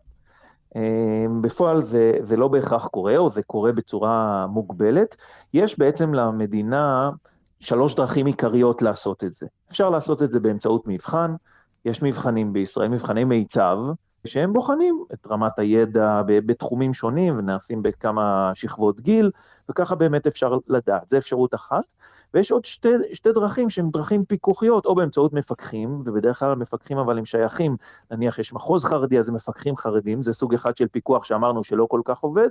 אה, 0.76 1.26
בפועל 1.40 1.82
זה, 1.82 2.12
זה 2.20 2.36
לא 2.36 2.48
בהכרח 2.48 2.86
קורה, 2.86 3.16
או 3.16 3.30
זה 3.30 3.42
קורה 3.42 3.72
בצורה 3.72 4.46
מוגבלת. 4.46 5.16
יש 5.54 5.78
בעצם 5.78 6.14
למדינה 6.14 7.10
שלוש 7.60 7.94
דרכים 7.94 8.26
עיקריות 8.26 8.82
לעשות 8.82 9.24
את 9.24 9.32
זה. 9.32 9.46
אפשר 9.70 9.90
לעשות 9.90 10.22
את 10.22 10.32
זה 10.32 10.40
באמצעות 10.40 10.82
מבחן, 10.86 11.34
יש 11.84 12.02
מבחנים 12.02 12.52
בישראל, 12.52 12.88
מבחני 12.88 13.24
מיצ"ב, 13.24 13.78
שהם 14.26 14.52
בוחנים 14.52 15.04
את 15.12 15.26
רמת 15.26 15.58
הידע 15.58 16.22
בתחומים 16.26 16.92
שונים 16.92 17.38
ונעשים 17.38 17.82
בכמה 17.82 18.50
שכבות 18.54 19.00
גיל, 19.00 19.30
וככה 19.68 19.94
באמת 19.94 20.26
אפשר 20.26 20.58
לדעת. 20.68 21.08
זו 21.08 21.16
אפשרות 21.18 21.54
אחת. 21.54 21.84
ויש 22.34 22.52
עוד 22.52 22.64
שתי, 22.64 22.88
שתי 23.12 23.32
דרכים 23.32 23.70
שהן 23.70 23.90
דרכים 23.90 24.24
פיקוחיות, 24.24 24.86
או 24.86 24.94
באמצעות 24.94 25.32
מפקחים, 25.32 25.98
ובדרך 26.04 26.38
כלל 26.38 26.52
המפקחים 26.52 26.98
אבל 26.98 27.18
הם 27.18 27.24
שייכים, 27.24 27.76
נניח 28.10 28.38
יש 28.38 28.52
מחוז 28.52 28.84
חרדי, 28.84 29.18
אז 29.18 29.24
זה 29.24 29.32
מפקחים 29.32 29.76
חרדים, 29.76 30.22
זה 30.22 30.32
סוג 30.32 30.54
אחד 30.54 30.76
של 30.76 30.88
פיקוח 30.88 31.24
שאמרנו 31.24 31.64
שלא 31.64 31.86
כל 31.90 32.00
כך 32.04 32.18
עובד, 32.18 32.48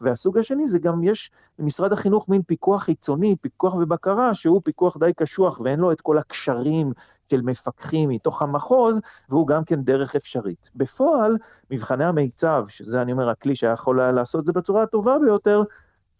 והסוג 0.00 0.38
השני 0.38 0.68
זה 0.68 0.78
גם 0.78 1.04
יש 1.04 1.30
למשרד 1.58 1.92
החינוך 1.92 2.28
מין 2.28 2.42
פיקוח 2.42 2.82
חיצוני, 2.82 3.36
פיקוח 3.40 3.74
ובקרה, 3.74 4.34
שהוא 4.34 4.60
פיקוח 4.64 4.96
די 4.96 5.12
קשוח 5.16 5.60
ואין 5.60 5.80
לו 5.80 5.92
את 5.92 6.00
כל 6.00 6.18
הקשרים 6.18 6.92
של 7.30 7.40
מפקחים 7.42 8.08
מתוך 8.08 8.42
המחוז, 8.42 9.00
והוא 9.28 9.46
גם 9.46 9.64
כן 9.64 9.82
דרך 9.82 10.16
אפשרית. 10.16 10.70
בפועל, 10.76 11.36
מבחני 11.70 12.04
המיצ"ב, 12.04 12.64
שזה 12.68 13.02
אני 13.02 13.12
אומר 13.12 13.28
הכלי 13.28 13.56
שהיה 13.56 13.72
יכול 13.72 14.10
לעשות 14.10 14.40
את 14.40 14.46
זה 14.46 14.52
בצורה 14.52 14.82
הטובה 14.82 15.16
ביותר, 15.18 15.62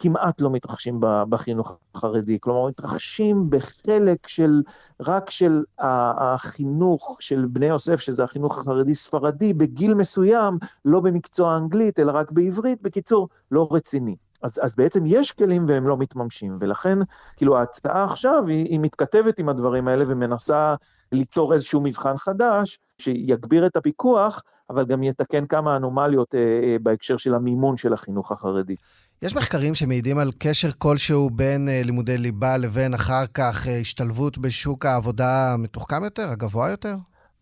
כמעט 0.02 0.40
לא 0.40 0.50
מתרחשים 0.50 1.00
בחינוך 1.00 1.78
החרדי, 1.94 2.38
כלומר 2.40 2.68
מתרחשים 2.68 3.50
בחלק 3.50 4.26
של, 4.26 4.62
רק 5.00 5.30
של 5.30 5.62
החינוך 5.78 7.16
של 7.20 7.46
בני 7.50 7.66
יוסף, 7.66 8.00
שזה 8.00 8.24
החינוך 8.24 8.58
החרדי-ספרדי, 8.58 9.52
בגיל 9.52 9.94
מסוים, 9.94 10.58
לא 10.84 11.00
במקצוע 11.00 11.52
האנגלית, 11.52 12.00
אלא 12.00 12.12
רק 12.12 12.32
בעברית, 12.32 12.82
בקיצור, 12.82 13.28
לא 13.50 13.68
רציני. 13.70 14.16
אז, 14.42 14.60
אז 14.62 14.74
בעצם 14.76 15.02
יש 15.06 15.32
כלים 15.32 15.64
והם 15.68 15.88
לא 15.88 15.96
מתממשים, 15.96 16.54
ולכן, 16.60 16.98
כאילו, 17.36 17.58
ההצעה 17.58 18.04
עכשיו 18.04 18.46
היא, 18.46 18.64
היא 18.64 18.80
מתכתבת 18.80 19.38
עם 19.38 19.48
הדברים 19.48 19.88
האלה 19.88 20.04
ומנסה 20.08 20.74
ליצור 21.12 21.54
איזשהו 21.54 21.80
מבחן 21.80 22.16
חדש, 22.16 22.78
שיגביר 22.98 23.66
את 23.66 23.76
הפיקוח, 23.76 24.42
אבל 24.70 24.84
גם 24.84 25.02
יתקן 25.02 25.46
כמה 25.46 25.76
אנומליות 25.76 26.34
אה, 26.34 26.40
אה, 26.40 26.76
בהקשר 26.82 27.16
של 27.16 27.34
המימון 27.34 27.76
של 27.76 27.92
החינוך 27.92 28.32
החרדי. 28.32 28.76
יש 29.22 29.36
מחקרים 29.36 29.74
שמעידים 29.74 30.18
על 30.18 30.30
קשר 30.38 30.70
כלשהו 30.78 31.30
בין 31.30 31.68
uh, 31.68 31.86
לימודי 31.86 32.18
ליבה 32.18 32.56
לבין 32.56 32.94
אחר 32.94 33.26
כך 33.34 33.66
uh, 33.66 33.70
השתלבות 33.80 34.38
בשוק 34.38 34.86
העבודה 34.86 35.52
המתוחכם 35.54 36.04
יותר, 36.04 36.28
הגבוה 36.30 36.70
יותר? 36.70 36.96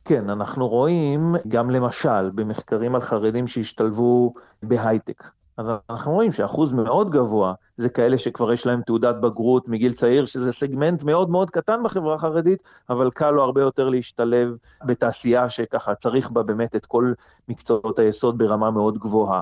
כן, 0.04 0.30
אנחנו 0.30 0.68
רואים 0.68 1.34
גם 1.48 1.70
למשל 1.70 2.30
במחקרים 2.34 2.94
על 2.94 3.00
חרדים 3.00 3.46
שהשתלבו 3.46 4.34
בהייטק. 4.62 5.24
אז 5.58 5.72
אנחנו 5.90 6.12
רואים 6.12 6.32
שאחוז 6.32 6.72
מאוד 6.72 7.10
גבוה 7.10 7.54
זה 7.76 7.88
כאלה 7.88 8.18
שכבר 8.18 8.52
יש 8.52 8.66
להם 8.66 8.82
תעודת 8.82 9.16
בגרות 9.16 9.68
מגיל 9.68 9.92
צעיר, 9.92 10.26
שזה 10.26 10.52
סגמנט 10.52 11.02
מאוד 11.02 11.30
מאוד 11.30 11.50
קטן 11.50 11.82
בחברה 11.84 12.14
החרדית, 12.14 12.68
אבל 12.90 13.10
קל 13.10 13.30
לו 13.30 13.42
הרבה 13.42 13.60
יותר 13.60 13.88
להשתלב 13.88 14.56
בתעשייה 14.84 15.50
שככה 15.50 15.94
צריך 15.94 16.30
בה 16.30 16.42
באמת 16.42 16.76
את 16.76 16.86
כל 16.86 17.12
מקצועות 17.48 17.98
היסוד 17.98 18.38
ברמה 18.38 18.70
מאוד 18.70 18.98
גבוהה. 18.98 19.40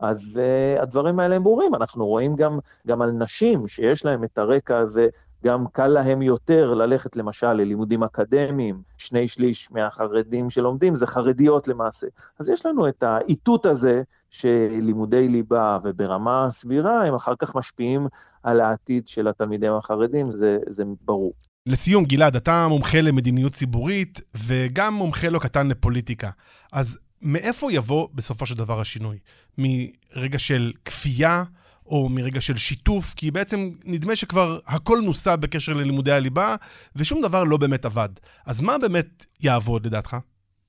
אז 0.00 0.40
uh, 0.42 0.82
הדברים 0.82 1.20
האלה 1.20 1.36
הם 1.36 1.44
ברורים, 1.44 1.74
אנחנו 1.74 2.06
רואים 2.06 2.36
גם, 2.36 2.58
גם 2.86 3.02
על 3.02 3.10
נשים 3.10 3.68
שיש 3.68 4.04
להם 4.04 4.24
את 4.24 4.38
הרקע 4.38 4.78
הזה, 4.78 5.08
גם 5.44 5.64
קל 5.72 5.86
להם 5.86 6.22
יותר 6.22 6.74
ללכת 6.74 7.16
למשל 7.16 7.52
ללימודים 7.52 8.02
אקדמיים, 8.02 8.82
שני 8.98 9.28
שליש 9.28 9.72
מהחרדים 9.72 10.50
שלומדים 10.50 10.94
זה 10.94 11.06
חרדיות 11.06 11.68
למעשה. 11.68 12.06
אז 12.40 12.50
יש 12.50 12.66
לנו 12.66 12.88
את 12.88 13.02
האיתות 13.02 13.66
הזה 13.66 14.02
שלימודי 14.30 15.28
ליבה 15.28 15.78
וברמה 15.82 16.46
סבירה 16.50 17.06
הם 17.06 17.14
אחר 17.14 17.34
כך 17.38 17.56
משפיעים 17.56 18.06
על 18.42 18.60
העתיד 18.60 19.08
של 19.08 19.28
התלמידים 19.28 19.72
החרדים, 19.72 20.30
זה, 20.30 20.58
זה 20.68 20.84
ברור. 21.04 21.32
לסיום, 21.66 22.04
גלעד, 22.04 22.36
אתה 22.36 22.68
מומחה 22.68 23.00
למדיניות 23.00 23.52
ציבורית 23.52 24.20
וגם 24.46 24.94
מומחה 24.94 25.28
לא 25.28 25.38
קטן 25.38 25.66
לפוליטיקה. 25.66 26.30
אז 26.72 26.98
מאיפה 27.26 27.72
יבוא 27.72 28.08
בסופו 28.14 28.46
של 28.46 28.54
דבר 28.54 28.80
השינוי? 28.80 29.18
מרגע 29.58 30.38
של 30.38 30.72
כפייה 30.84 31.44
או 31.86 32.08
מרגע 32.08 32.40
של 32.40 32.56
שיתוף? 32.56 33.14
כי 33.14 33.30
בעצם 33.30 33.70
נדמה 33.84 34.16
שכבר 34.16 34.58
הכל 34.66 35.00
נוסה 35.04 35.36
בקשר 35.36 35.72
ללימודי 35.72 36.12
הליבה, 36.12 36.54
ושום 36.96 37.22
דבר 37.22 37.44
לא 37.44 37.56
באמת 37.56 37.84
עבד. 37.84 38.08
אז 38.46 38.60
מה 38.60 38.78
באמת 38.78 39.26
יעבוד 39.40 39.86
לדעתך? 39.86 40.16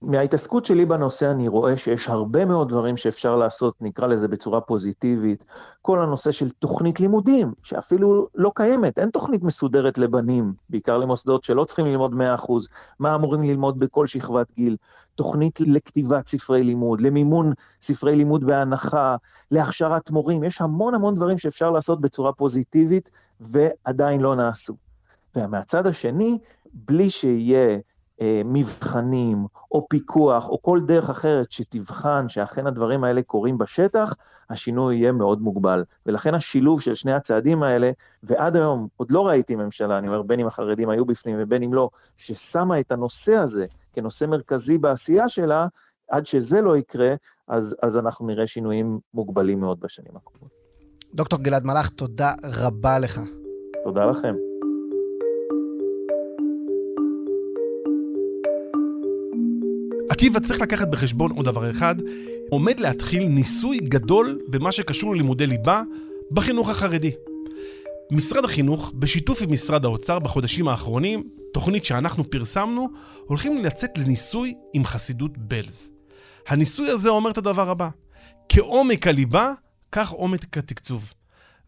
מההתעסקות 0.02 0.66
שלי 0.66 0.86
בנושא 0.86 1.32
אני 1.32 1.48
רואה 1.48 1.78
שיש 1.78 2.10
הרבה 2.10 2.46
מאוד 2.46 2.70
דברים 2.70 2.98
שאפשר 2.98 3.36
לעשות, 3.36 3.82
נקרא 3.82 4.08
לזה 4.08 4.28
בצורה 4.28 4.62
פוזיטיבית. 4.62 5.46
כל 5.82 6.02
הנושא 6.02 6.32
של 6.32 6.50
תוכנית 6.50 7.00
לימודים, 7.00 7.54
שאפילו 7.64 8.28
לא 8.36 8.52
קיימת, 8.56 9.00
אין 9.00 9.10
תוכנית 9.10 9.44
מסודרת 9.44 9.98
לבנים, 9.98 10.54
בעיקר 10.70 10.98
למוסדות 10.98 11.44
שלא 11.44 11.64
צריכים 11.64 11.86
ללמוד 11.86 12.14
100%, 12.14 12.16
מה 13.00 13.16
אמורים 13.16 13.44
ללמוד 13.44 13.80
בכל 13.80 14.08
שכבת 14.08 14.52
גיל. 14.56 14.76
תוכנית 15.16 15.60
לכתיבת 15.62 16.28
ספרי 16.28 16.64
לימוד, 16.64 17.02
למימון 17.02 17.54
ספרי 17.82 18.16
לימוד 18.16 18.44
בהנחה, 18.44 19.16
להכשרת 19.52 20.12
מורים, 20.12 20.44
יש 20.44 20.62
המון 20.62 20.96
המון 20.96 21.14
דברים 21.14 21.38
שאפשר 21.38 21.72
לעשות 21.72 22.02
בצורה 22.02 22.34
פוזיטיבית 22.34 23.12
ועדיין 23.40 24.22
לא 24.22 24.36
נעשו. 24.36 24.76
ומהצד 25.36 25.88
השני, 25.88 26.38
בלי 26.74 27.10
שיהיה 27.10 27.80
מבחנים 28.46 29.46
או 29.72 29.88
פיקוח 29.90 30.50
או 30.50 30.62
כל 30.62 30.80
דרך 30.88 31.10
אחרת 31.10 31.52
שתבחן 31.52 32.30
שאכן 32.30 32.68
הדברים 32.68 33.04
האלה 33.04 33.22
קורים 33.22 33.58
בשטח, 33.58 34.14
השינוי 34.50 34.96
יהיה 34.96 35.12
מאוד 35.12 35.42
מוגבל. 35.42 35.84
ולכן 36.06 36.36
השילוב 36.36 36.82
של 36.82 36.96
שני 36.96 37.14
הצעדים 37.14 37.64
האלה, 37.64 37.92
ועד 38.24 38.56
היום 38.56 38.88
עוד 38.98 39.12
לא 39.12 39.28
ראיתי 39.28 39.56
ממשלה, 39.56 39.98
אני 39.98 40.08
אומר, 40.08 40.22
בין 40.22 40.40
אם 40.40 40.48
החרדים 40.48 40.90
היו 40.90 41.06
בפנים 41.06 41.36
ובין 41.40 41.64
אם 41.64 41.74
לא, 41.74 41.90
ששמה 42.18 42.80
את 42.80 42.92
הנושא 42.92 43.34
הזה 43.34 43.66
כנושא 43.94 44.26
מרכזי 44.26 44.78
בעשייה 44.78 45.30
שלה, 45.30 45.68
עד 46.10 46.26
שזה 46.26 46.62
לא 46.62 46.78
יקרה, 46.78 47.16
אז, 47.48 47.76
אז 47.84 47.98
אנחנו 47.98 48.28
נראה 48.28 48.48
שינויים 48.48 49.00
מוגבלים 49.14 49.60
מאוד 49.60 49.80
בשנים 49.80 50.12
הקרובות. 50.16 50.50
דוקטור 51.14 51.40
גלעד 51.40 51.66
מלאך, 51.66 51.90
תודה 51.90 52.34
רבה 52.44 53.00
לך. 53.00 53.22
תודה 53.84 54.06
לכם. 54.06 54.36
עקיבא 60.18 60.40
צריך 60.40 60.62
לקחת 60.62 60.88
בחשבון 60.88 61.32
עוד 61.32 61.46
דבר 61.46 61.72
אחד, 61.72 61.96
עומד 62.50 62.80
להתחיל 62.80 63.28
ניסוי 63.28 63.78
גדול 63.78 64.40
במה 64.50 64.72
שקשור 64.72 65.14
ללימודי 65.16 65.48
ליבה 65.48 65.82
בחינוך 66.32 66.70
החרדי. 66.70 67.12
משרד 68.12 68.46
החינוך, 68.46 68.92
בשיתוף 68.96 69.42
עם 69.42 69.52
משרד 69.52 69.86
האוצר 69.86 70.20
בחודשים 70.20 70.68
האחרונים, 70.68 71.30
תוכנית 71.54 71.86
שאנחנו 71.86 72.30
פרסמנו, 72.30 72.90
הולכים 73.26 73.64
לצאת 73.64 73.98
לניסוי 73.98 74.54
עם 74.74 74.86
חסידות 74.86 75.38
בלז. 75.38 75.92
הניסוי 76.48 76.90
הזה 76.90 77.10
אומר 77.10 77.32
את 77.32 77.38
הדבר 77.38 77.70
הבא: 77.70 77.90
כעומק 78.50 79.08
הליבה, 79.08 79.54
כך 79.92 80.10
עומק 80.10 80.58
התקצוב. 80.58 81.14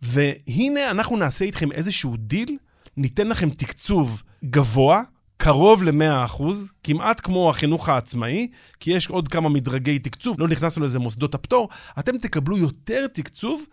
והנה 0.02 0.92
אנחנו 0.92 1.18
נעשה 1.18 1.46
איתכם 1.46 1.72
איזשהו 1.72 2.18
דיל, 2.18 2.58
ניתן 2.98 3.28
לכם 3.28 3.50
תקצוב 3.50 4.24
גבוה, 4.46 5.02
קרוב 5.42 5.84
ל-100%, 5.84 6.44
כמעט 6.84 7.22
כמו 7.24 7.50
החינוך 7.50 7.90
העצמאי, 7.90 8.48
כי 8.80 8.92
יש 8.92 9.08
עוד 9.08 9.28
כמה 9.28 9.50
מדרגי 9.50 10.00
תקצוב, 10.00 10.40
לא 10.40 10.48
נכנסנו 10.48 10.86
לזה 10.86 11.00
מוסדות 11.00 11.36
הפטור, 11.36 11.70
אתם 12.00 12.18
תקבלו 12.18 12.58
יותר 12.58 13.08
תקצוב, 13.08 13.64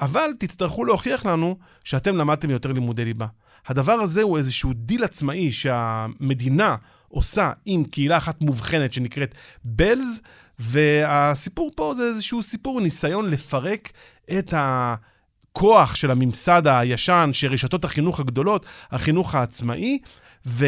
אבל 0.00 0.30
תצטרכו 0.38 0.84
להוכיח 0.84 1.26
לנו 1.26 1.56
שאתם 1.84 2.16
למדתם 2.16 2.50
יותר 2.50 2.72
לימודי 2.72 3.04
ליבה. 3.04 3.26
הדבר 3.66 3.92
הזה 3.92 4.22
הוא 4.22 4.38
איזשהו 4.38 4.72
דיל 4.74 5.04
עצמאי 5.04 5.52
שהמדינה 5.52 6.76
עושה 7.08 7.52
עם 7.66 7.84
קהילה 7.84 8.16
אחת 8.16 8.40
מובחנת 8.40 8.92
שנקראת 8.92 9.34
בלז, 9.64 10.20
והסיפור 10.58 11.70
פה 11.74 11.94
זה 11.96 12.02
איזשהו 12.02 12.42
סיפור, 12.42 12.80
ניסיון 12.80 13.30
לפרק 13.30 13.92
את 14.38 14.54
הכוח 14.56 15.94
של 15.94 16.10
הממסד 16.10 16.62
הישן, 16.66 17.30
של 17.32 17.52
רשתות 17.52 17.84
החינוך 17.84 18.20
הגדולות, 18.20 18.66
החינוך 18.90 19.34
העצמאי, 19.34 19.98
ו... 20.46 20.66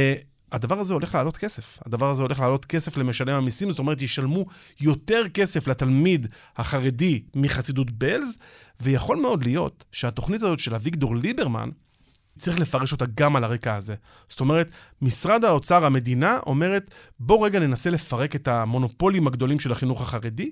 הדבר 0.53 0.79
הזה 0.79 0.95
הולך 0.95 1.15
לעלות 1.15 1.37
כסף. 1.37 1.79
הדבר 1.87 2.11
הזה 2.11 2.23
הולך 2.23 2.41
לעלות 2.41 2.65
כסף 2.65 2.97
למשלם 2.97 3.35
המיסים, 3.35 3.71
זאת 3.71 3.79
אומרת, 3.79 4.03
ישלמו 4.03 4.47
יותר 4.81 5.29
כסף 5.35 5.67
לתלמיד 5.67 6.27
החרדי 6.57 7.23
מחסידות 7.35 7.91
בלז, 7.91 8.39
ויכול 8.81 9.17
מאוד 9.17 9.45
להיות 9.45 9.85
שהתוכנית 9.93 10.43
הזאת 10.43 10.61
של 10.61 10.75
אביגדור 10.75 11.17
ליברמן, 11.17 11.71
צריך 12.39 12.59
לפרש 12.59 12.93
אותה 12.93 13.05
גם 13.15 13.37
על 13.37 13.45
הרקע 13.45 13.75
הזה. 13.75 13.95
זאת 14.29 14.41
אומרת, 14.41 14.69
משרד 15.03 15.45
האוצר, 15.45 15.85
המדינה, 15.85 16.39
אומרת, 16.47 16.95
בוא 17.21 17.47
רגע 17.47 17.59
ננסה 17.59 17.91
לפרק 17.91 18.37
את 18.37 18.49
המונופולים 18.49 19.27
הגדולים 19.27 19.61
של 19.61 19.73
החינוך 19.73 20.03
החרדי, 20.03 20.51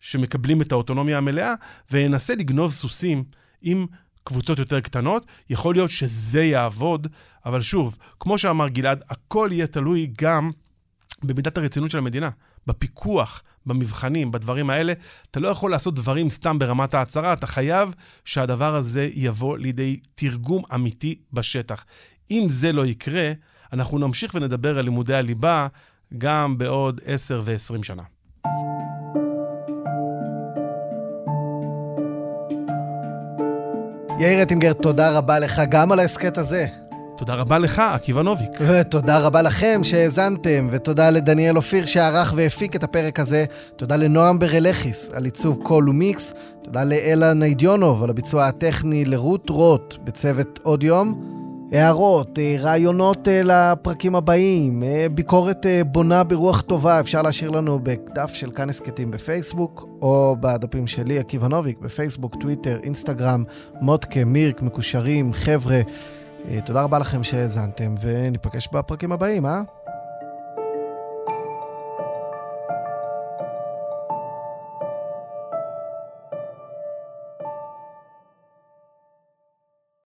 שמקבלים 0.00 0.62
את 0.62 0.72
האוטונומיה 0.72 1.18
המלאה, 1.18 1.54
וננסה 1.90 2.34
לגנוב 2.34 2.72
סוסים 2.72 3.24
עם 3.62 3.86
קבוצות 4.24 4.58
יותר 4.58 4.80
קטנות, 4.80 5.26
יכול 5.50 5.74
להיות 5.74 5.90
שזה 5.90 6.42
יעבוד, 6.42 7.08
אבל 7.46 7.62
שוב, 7.62 7.98
כמו 8.20 8.38
שאמר 8.38 8.68
גלעד, 8.68 9.02
הכל 9.10 9.48
יהיה 9.52 9.66
תלוי 9.66 10.12
גם 10.22 10.50
במידת 11.22 11.58
הרצינות 11.58 11.90
של 11.90 11.98
המדינה, 11.98 12.30
בפיקוח, 12.66 13.42
במבחנים, 13.66 14.30
בדברים 14.30 14.70
האלה. 14.70 14.92
אתה 15.30 15.40
לא 15.40 15.48
יכול 15.48 15.70
לעשות 15.70 15.94
דברים 15.94 16.30
סתם 16.30 16.58
ברמת 16.58 16.94
ההצהרה, 16.94 17.32
אתה 17.32 17.46
חייב 17.46 17.94
שהדבר 18.24 18.74
הזה 18.74 19.08
יבוא 19.14 19.58
לידי 19.58 20.00
תרגום 20.14 20.62
אמיתי 20.74 21.18
בשטח. 21.32 21.84
אם 22.30 22.46
זה 22.48 22.72
לא 22.72 22.86
יקרה, 22.86 23.32
אנחנו 23.72 23.98
נמשיך 23.98 24.34
ונדבר 24.34 24.78
על 24.78 24.84
לימודי 24.84 25.14
הליבה 25.14 25.66
גם 26.18 26.58
בעוד 26.58 27.00
10 27.04 27.42
ו-20 27.44 27.82
שנה. 27.82 28.02
יאיר 34.20 34.42
אטינגר, 34.42 34.72
תודה 34.72 35.18
רבה 35.18 35.38
לך 35.38 35.60
גם 35.70 35.92
על 35.92 35.98
ההסכת 35.98 36.38
הזה. 36.38 36.79
תודה 37.20 37.34
רבה 37.34 37.58
לך, 37.58 37.78
עקיבא 37.78 38.22
נוביק. 38.22 38.50
ותודה 38.60 39.18
רבה 39.18 39.42
לכם 39.42 39.80
שהאזנתם, 39.84 40.68
ותודה 40.70 41.10
לדניאל 41.10 41.56
אופיר 41.56 41.86
שערך 41.86 42.32
והפיק 42.36 42.76
את 42.76 42.82
הפרק 42.82 43.20
הזה. 43.20 43.44
תודה 43.76 43.96
לנועם 43.96 44.38
ברלכיס 44.38 45.10
על 45.14 45.24
עיצוב 45.24 45.58
קול 45.62 45.88
ומיקס. 45.88 46.34
תודה 46.62 46.84
לאלה 46.84 47.34
ניידיונוב 47.34 48.02
על 48.02 48.10
הביצוע 48.10 48.46
הטכני, 48.46 49.04
לרות 49.04 49.50
רוט 49.50 49.96
בצוות 50.04 50.60
עוד 50.62 50.82
יום. 50.82 51.24
הערות, 51.72 52.38
אה, 52.38 52.56
רעיונות 52.58 53.28
אה, 53.28 53.42
לפרקים 53.44 54.14
הבאים, 54.14 54.82
אה, 54.82 55.06
ביקורת 55.14 55.66
בונה 55.86 56.24
ברוח 56.24 56.60
טובה, 56.60 57.00
אפשר 57.00 57.22
להשאיר 57.22 57.50
לנו 57.50 57.80
בדף 57.82 58.34
של 58.34 58.50
כאן 58.50 58.70
הסכתים 58.70 59.10
בפייסבוק, 59.10 59.88
או 60.02 60.36
בדפים 60.40 60.86
שלי, 60.86 61.18
עקיבא 61.18 61.48
נוביק, 61.48 61.78
בפייסבוק, 61.78 62.34
טוויטר, 62.40 62.78
אינסטגרם, 62.82 63.44
מודקה, 63.80 64.24
מירק, 64.24 64.62
מקושרים, 64.62 65.32
חבר'ה. 65.32 65.80
תודה 66.64 66.82
רבה 66.82 66.98
לכם 66.98 67.22
שהאזנתם, 67.22 67.94
וניפגש 68.00 68.68
בפרקים 68.72 69.12
הבאים, 69.12 69.46
אה? 69.46 69.60